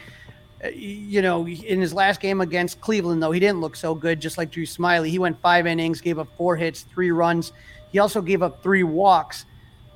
[0.64, 4.20] Uh, you know, in his last game against Cleveland, though, he didn't look so good,
[4.20, 5.08] just like Drew Smyly.
[5.08, 7.52] He went five innings, gave up four hits, three runs.
[7.92, 9.44] He also gave up three walks,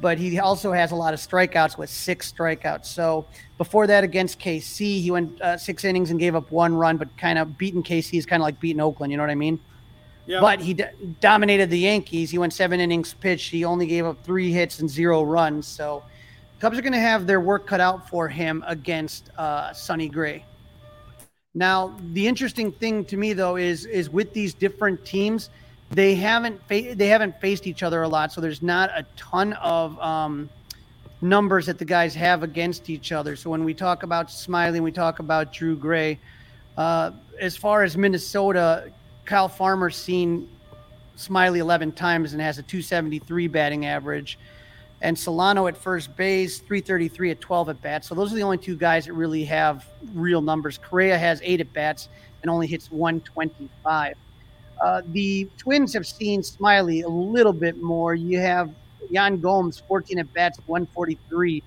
[0.01, 2.87] but he also has a lot of strikeouts with six strikeouts.
[2.87, 3.27] So
[3.59, 7.17] before that, against KC, he went uh, six innings and gave up one run, but
[7.17, 9.11] kind of beating KC is kind of like beating Oakland.
[9.11, 9.59] You know what I mean?
[10.41, 10.85] But he d-
[11.21, 12.31] dominated the Yankees.
[12.31, 13.51] He went seven innings pitched.
[13.51, 15.67] He only gave up three hits and zero runs.
[15.67, 16.03] So
[16.59, 20.45] Cubs are going to have their work cut out for him against uh, Sonny Gray.
[21.55, 25.49] Now, the interesting thing to me though is is with these different teams,
[25.91, 29.55] they haven't fa- they haven't faced each other a lot, so there's not a ton
[29.55, 30.51] of um,
[31.21, 33.37] numbers that the guys have against each other.
[33.37, 36.19] So when we talk about Smyly, we talk about Drew Gray.
[36.77, 38.93] Uh, as far as Minnesota,
[39.27, 40.49] Kyle Farmer's seen
[41.17, 44.39] Smyly 11 times and has a 273 batting average.
[45.03, 48.09] And Solano at first base, 333 at 12 at bats.
[48.09, 50.79] So those are the only two guys that really have real numbers.
[50.79, 52.09] Correa has eight at bats
[52.43, 54.15] and only hits 125.
[54.81, 58.15] Uh, the Twins have seen Smyly a little bit more.
[58.15, 58.71] You have
[59.11, 61.63] Yan Gomes, 14 at bats, 143.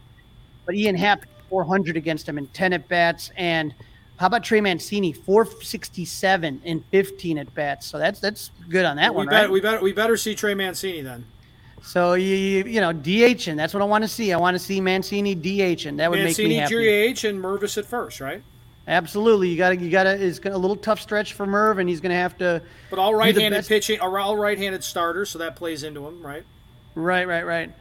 [0.65, 3.31] But Ian Happ, 400 against him and 10 at bats.
[3.35, 3.73] And
[4.19, 7.87] how about Trey Mancini, 467 in 15 at bats?
[7.87, 9.41] So that's that's good on that well, one, we right?
[9.43, 11.25] Better, we better we better see Trey Mancini then.
[11.81, 14.33] So you you know DH and that's what I want to see.
[14.33, 17.13] I want to see Mancini DH and that would Mancini, make me happy.
[17.13, 18.43] DH and Mervis at first, right?
[18.89, 20.21] Absolutely, you got to you got to.
[20.21, 22.61] It's a little tough stretch for Merv, and he's going to have to.
[22.89, 26.43] But all right-handed pitching, all right-handed starters, so that plays into him, right?
[26.95, 27.71] Right, right, right.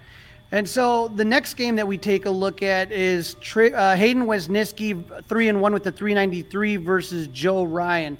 [0.50, 5.24] And so the next game that we take a look at is uh, Hayden Wesneski,
[5.26, 8.16] three and one with the 393 versus Joe Ryan.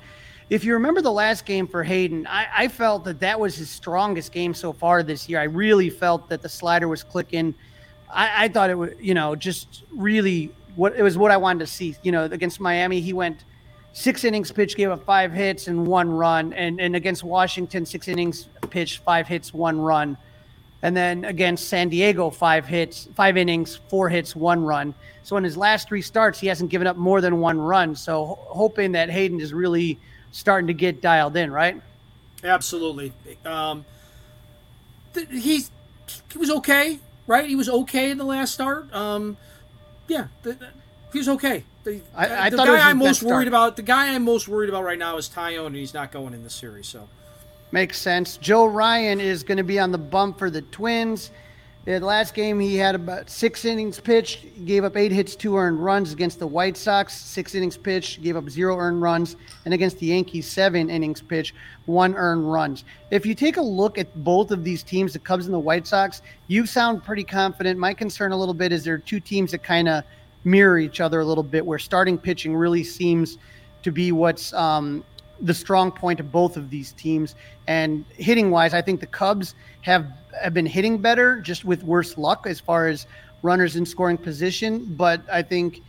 [0.51, 3.69] If you remember the last game for Hayden, I, I, felt that that was his
[3.69, 5.41] strongest game so far this year.
[5.41, 7.55] I really felt that the slider was clicking.
[8.11, 11.61] I, I thought it was, you know, just really what it was what I wanted
[11.61, 11.97] to see.
[12.03, 13.45] You know, against Miami, he went
[13.93, 18.09] six innings pitched, gave up five hits and one run, and and against Washington, six
[18.09, 20.17] innings pitched, five hits, one run.
[20.83, 24.95] And then against San Diego, five hits, five innings, four hits, one run.
[25.25, 27.97] So in his last three starts, he hasn't given up more than one run.
[27.97, 29.99] So hoping that Hayden is really
[30.31, 31.81] starting to get dialed in, right?
[32.45, 33.13] Absolutely.
[33.45, 33.85] Um,
[35.15, 35.71] th- he's
[36.33, 37.49] he was okay, right?
[37.49, 38.93] He was okay in the last start.
[38.95, 39.37] Um,
[40.07, 40.71] yeah, th- th-
[41.13, 41.65] he was okay.
[41.85, 43.49] The, I, I the guy I'm most worried start.
[43.49, 46.35] about, the guy I'm most worried about right now is Taillon, and he's not going
[46.35, 46.87] in the series.
[46.87, 47.09] So
[47.71, 48.39] Makes sense.
[48.39, 51.31] Joe Ryan is going to be on the bump for the Twins.
[51.85, 55.83] The last game, he had about six innings pitched, gave up eight hits, two earned
[55.83, 57.15] runs against the White Sox.
[57.15, 61.55] Six innings pitched, gave up zero earned runs, and against the Yankees, seven innings pitched,
[61.87, 62.85] one earned runs.
[63.11, 65.87] If you take a look at both of these teams, the Cubs and the White
[65.87, 67.79] Sox, you sound pretty confident.
[67.79, 70.05] My concern a little bit is there are two teams that kind of
[70.45, 73.39] mirror each other a little bit, where starting pitching really seems
[73.83, 75.05] to be what's um,
[75.41, 77.35] the strong point of both of these teams.
[77.67, 80.07] And hitting wise, I think the Cubs have
[80.41, 83.07] have been hitting better, just with worse luck as far as
[83.43, 84.85] runners in scoring position.
[84.85, 85.83] But I think,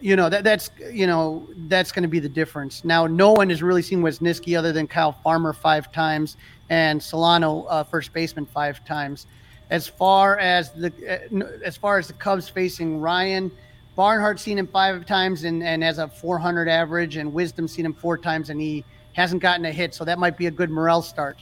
[0.00, 2.84] you know, that that's you know that's going to be the difference.
[2.84, 6.36] Now, no one has really seen Wesneski other than Kyle Farmer five times
[6.70, 9.26] and Solano, uh, first baseman, five times.
[9.70, 13.50] As far as the uh, as far as the Cubs facing Ryan.
[13.94, 17.94] Barnhart seen him five times and, and has a 400 average, and Wisdom seen him
[17.94, 19.94] four times, and he hasn't gotten a hit.
[19.94, 21.38] So that might be a good Morel start.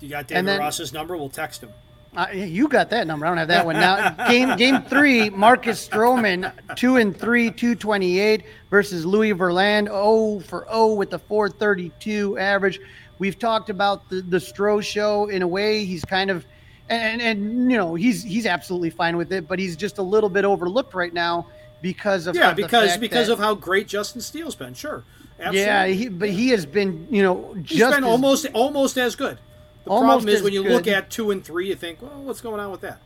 [0.00, 1.16] You got David then, Ross's number?
[1.16, 1.70] We'll text him.
[2.16, 3.26] Uh, you got that number.
[3.26, 3.76] I don't have that one.
[3.76, 10.66] Now, game game three, Marcus Stroman, two and three, 228 versus Louie Varland, 0 for
[10.70, 12.80] 0 with the 432 average.
[13.18, 15.84] We've talked about the, the Stro show in a way.
[15.84, 16.46] He's kind of
[16.88, 20.28] and, and you know he's he's absolutely fine with it, but he's just a little
[20.28, 21.46] bit overlooked right now
[21.82, 24.74] because of yeah because because that, of how great Justin Steele's been.
[24.74, 25.04] Sure,
[25.38, 25.60] Absolutely.
[25.60, 29.16] yeah, he, but he has been you know he's just been as, almost almost as
[29.16, 29.38] good.
[29.84, 30.72] The problem is when you good.
[30.72, 33.00] look at two and three, you think, well, what's going on with that?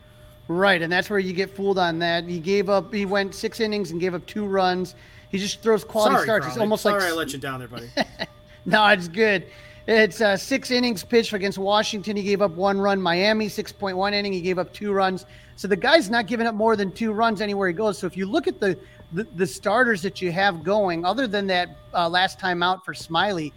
[0.47, 2.23] Right, and that's where you get fooled on that.
[2.23, 2.93] He gave up.
[2.93, 4.95] He went six innings and gave up two runs.
[5.29, 6.47] He just throws quality Sorry, starts.
[6.47, 7.89] It's almost Sorry like I let you down there, buddy.
[8.65, 9.45] no, it's good.
[9.91, 12.15] It's uh, six innings pitched against Washington.
[12.15, 13.01] He gave up one run.
[13.01, 14.31] Miami, 6.1 inning.
[14.31, 15.25] He gave up two runs.
[15.55, 17.97] So the guy's not giving up more than two runs anywhere he goes.
[17.97, 18.77] So if you look at the
[19.13, 22.93] the, the starters that you have going, other than that uh, last time out for
[22.93, 23.51] Smyly,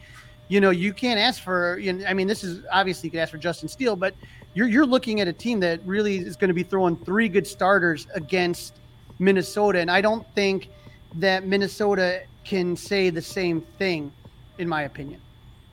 [0.49, 1.79] you know, you can't ask for.
[1.79, 4.15] You know, I mean, this is obviously you could ask for Justin Steele, but
[4.55, 7.47] you're you're looking at a team that really is going to be throwing three good
[7.47, 8.81] starters against
[9.19, 10.71] Minnesota, and I don't think
[11.17, 14.11] that Minnesota can say the same thing,
[14.57, 15.21] in my opinion.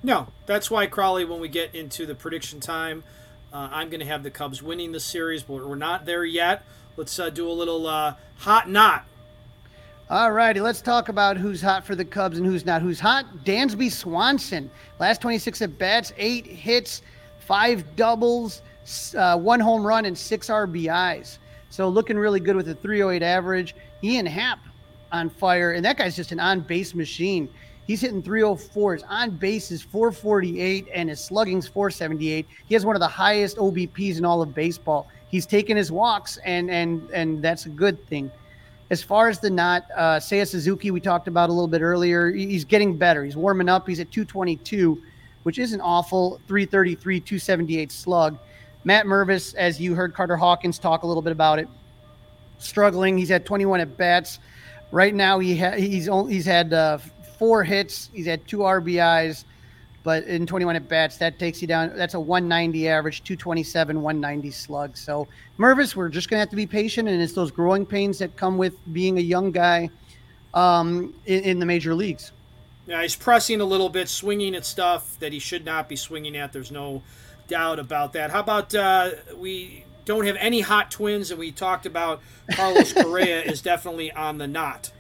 [0.02, 1.26] No, that's why Crawly.
[1.26, 3.04] When we get into the prediction time,
[3.52, 6.64] uh, I'm going to have the Cubs winning the series, but we're not there yet.
[6.96, 9.06] Let's uh, do a little uh, hot not.
[10.10, 12.82] All righty, let's talk about who's hot for the Cubs and who's not.
[12.82, 13.26] Who's hot?
[13.44, 14.72] Dansby Swanson.
[15.00, 17.04] Last 26 at bats, eight hits,
[17.40, 18.64] five doubles,
[19.16, 21.38] uh, one home run, and six RBIs.
[21.70, 23.76] So looking really good with a 308 average.
[24.04, 24.60] Ian Happ
[25.12, 27.50] on fire, and that guy's just an on base machine.
[27.90, 32.46] He's hitting 304s on base is 448 and his slugging's 478.
[32.68, 35.08] He has one of the highest OBPs in all of baseball.
[35.32, 38.30] He's taking his walks and and and that's a good thing.
[38.92, 42.32] As far as the not, uh, Seiya Suzuki, we talked about a little bit earlier.
[42.32, 43.24] He's getting better.
[43.24, 43.88] He's warming up.
[43.88, 45.02] He's at 222,
[45.42, 46.40] which isn't awful.
[46.48, 48.38] 333, 278 slug.
[48.84, 51.68] Matt Mervis, as you heard Carter Hawkins talk a little bit about it,
[52.60, 53.18] struggling.
[53.18, 54.38] He's had 21 at bats.
[54.92, 57.00] Right now, he ha- he's only, he's had uh,
[57.40, 58.10] four hits.
[58.14, 59.46] He's had two RBIs,
[60.04, 61.94] but in 21 at bats, that takes you down.
[61.96, 64.98] That's a 190 average, 227, 190 slug.
[64.98, 65.28] So
[65.58, 68.58] Mervis, we're just gonna have to be patient, and it's those growing pains that come
[68.58, 69.90] with being a young guy
[70.54, 72.32] um, in, in the major leagues.
[72.86, 76.36] Yeah, he's pressing a little bit, swinging at stuff that he should not be swinging
[76.36, 76.52] at.
[76.52, 77.04] There's no
[77.48, 78.32] doubt about that.
[78.32, 82.22] How about uh, we don't have any hot twins, and we talked about
[82.52, 84.92] Carlos Correa is definitely on the not.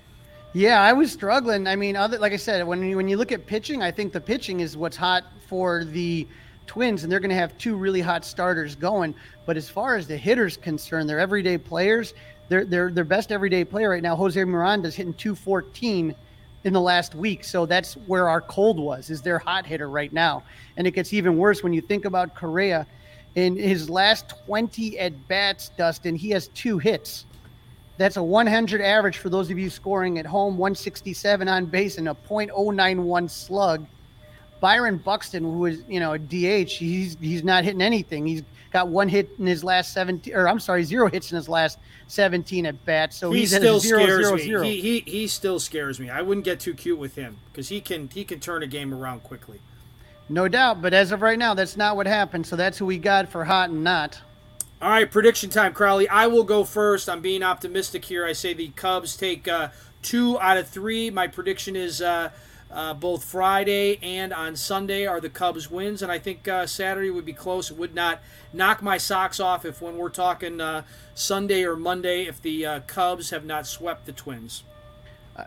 [0.53, 1.67] Yeah, I was struggling.
[1.67, 4.11] I mean, other like I said, when you, when you look at pitching, I think
[4.11, 6.27] the pitching is what's hot for the
[6.65, 9.13] Twins, and they're going to have two really hot starters going.
[9.45, 12.15] But as far as the hitters concerned, they're everyday players.
[12.47, 16.15] Their their their best everyday player right now, Jose Miranda's hitting 214
[16.63, 17.43] in the last week.
[17.43, 19.11] So that's where our cold was.
[19.11, 20.43] Is their hot hitter right now,
[20.77, 22.87] and it gets even worse when you think about Correa.
[23.35, 27.25] In his last 20 at bats, Dustin, he has two hits.
[27.99, 32.07] That's a 100 average for those of you scoring at home, 167 on base, and
[32.07, 33.85] a .091 slug.
[34.61, 38.25] Byron Buxton, who is you know a DH, he's he's not hitting anything.
[38.25, 41.49] He's got one hit in his last 17, or I'm sorry, zero hits in his
[41.49, 41.77] last
[42.07, 43.17] 17 at bats.
[43.17, 44.43] So he he's still zero, scares zero, me.
[44.43, 44.63] zero.
[44.63, 46.09] He, he he still scares me.
[46.09, 48.93] I wouldn't get too cute with him because he can he can turn a game
[48.93, 49.59] around quickly.
[50.29, 52.47] No doubt, but as of right now, that's not what happened.
[52.47, 54.21] So that's who we got for hot and not.
[54.81, 56.07] All right, prediction time, Crawly.
[56.07, 57.09] I will go first.
[57.09, 58.25] I'm being optimistic here.
[58.25, 59.69] I say the Cubs take uh,
[60.01, 61.09] two out of three.
[61.09, 62.29] My prediction is uh,
[62.71, 67.09] uh, both Friday and on Sunday are the Cubs wins, and I think uh, Saturday
[67.09, 67.69] would be close.
[67.69, 68.21] It would not
[68.53, 72.79] knock my socks off if, when we're talking uh, Sunday or Monday, if the uh,
[72.87, 74.63] Cubs have not swept the Twins.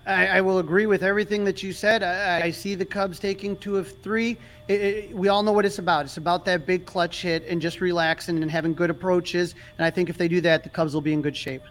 [0.07, 2.03] I, I, will agree with everything that you said.
[2.03, 4.37] I, I see the Cubs taking two of three.
[4.73, 6.07] It, it, we all know what it's about.
[6.07, 9.55] It's about that big clutch hit and just relaxing and having good approaches.
[9.77, 11.63] And I think if they do that, the Cubs will be in good shape.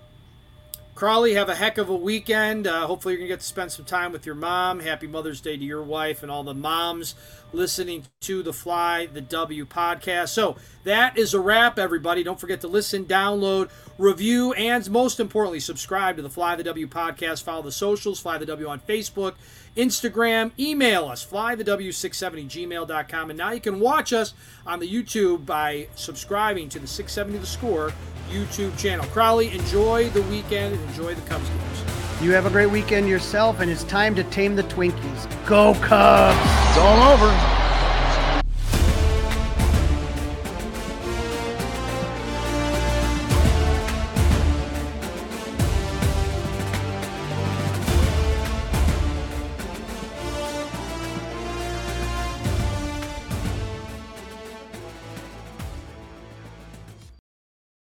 [0.93, 2.67] Crawly, have a heck of a weekend.
[2.67, 4.79] Uh, hopefully, you're going to get to spend some time with your mom.
[4.79, 7.15] Happy Mother's Day to your wife and all the moms
[7.53, 10.29] listening to the Fly the W podcast.
[10.29, 12.21] So, that is a wrap, everybody.
[12.21, 16.87] Don't forget to listen, download, review, and most importantly, subscribe to the Fly the W
[16.87, 17.41] podcast.
[17.41, 19.33] Follow the socials, Fly the W on Facebook,
[19.75, 23.29] Instagram, email us, flythew670gmail.com.
[23.29, 24.33] And now you can watch us
[24.65, 27.91] on the YouTube by subscribing to the 670 The Score
[28.29, 29.05] YouTube channel.
[29.07, 31.83] Crawly, enjoy the weekend and enjoy the Cubs games.
[32.21, 35.47] You have a great weekend yourself, and it's time to tame the Twinkies.
[35.47, 36.37] Go Cubs!
[36.69, 37.29] It's all over.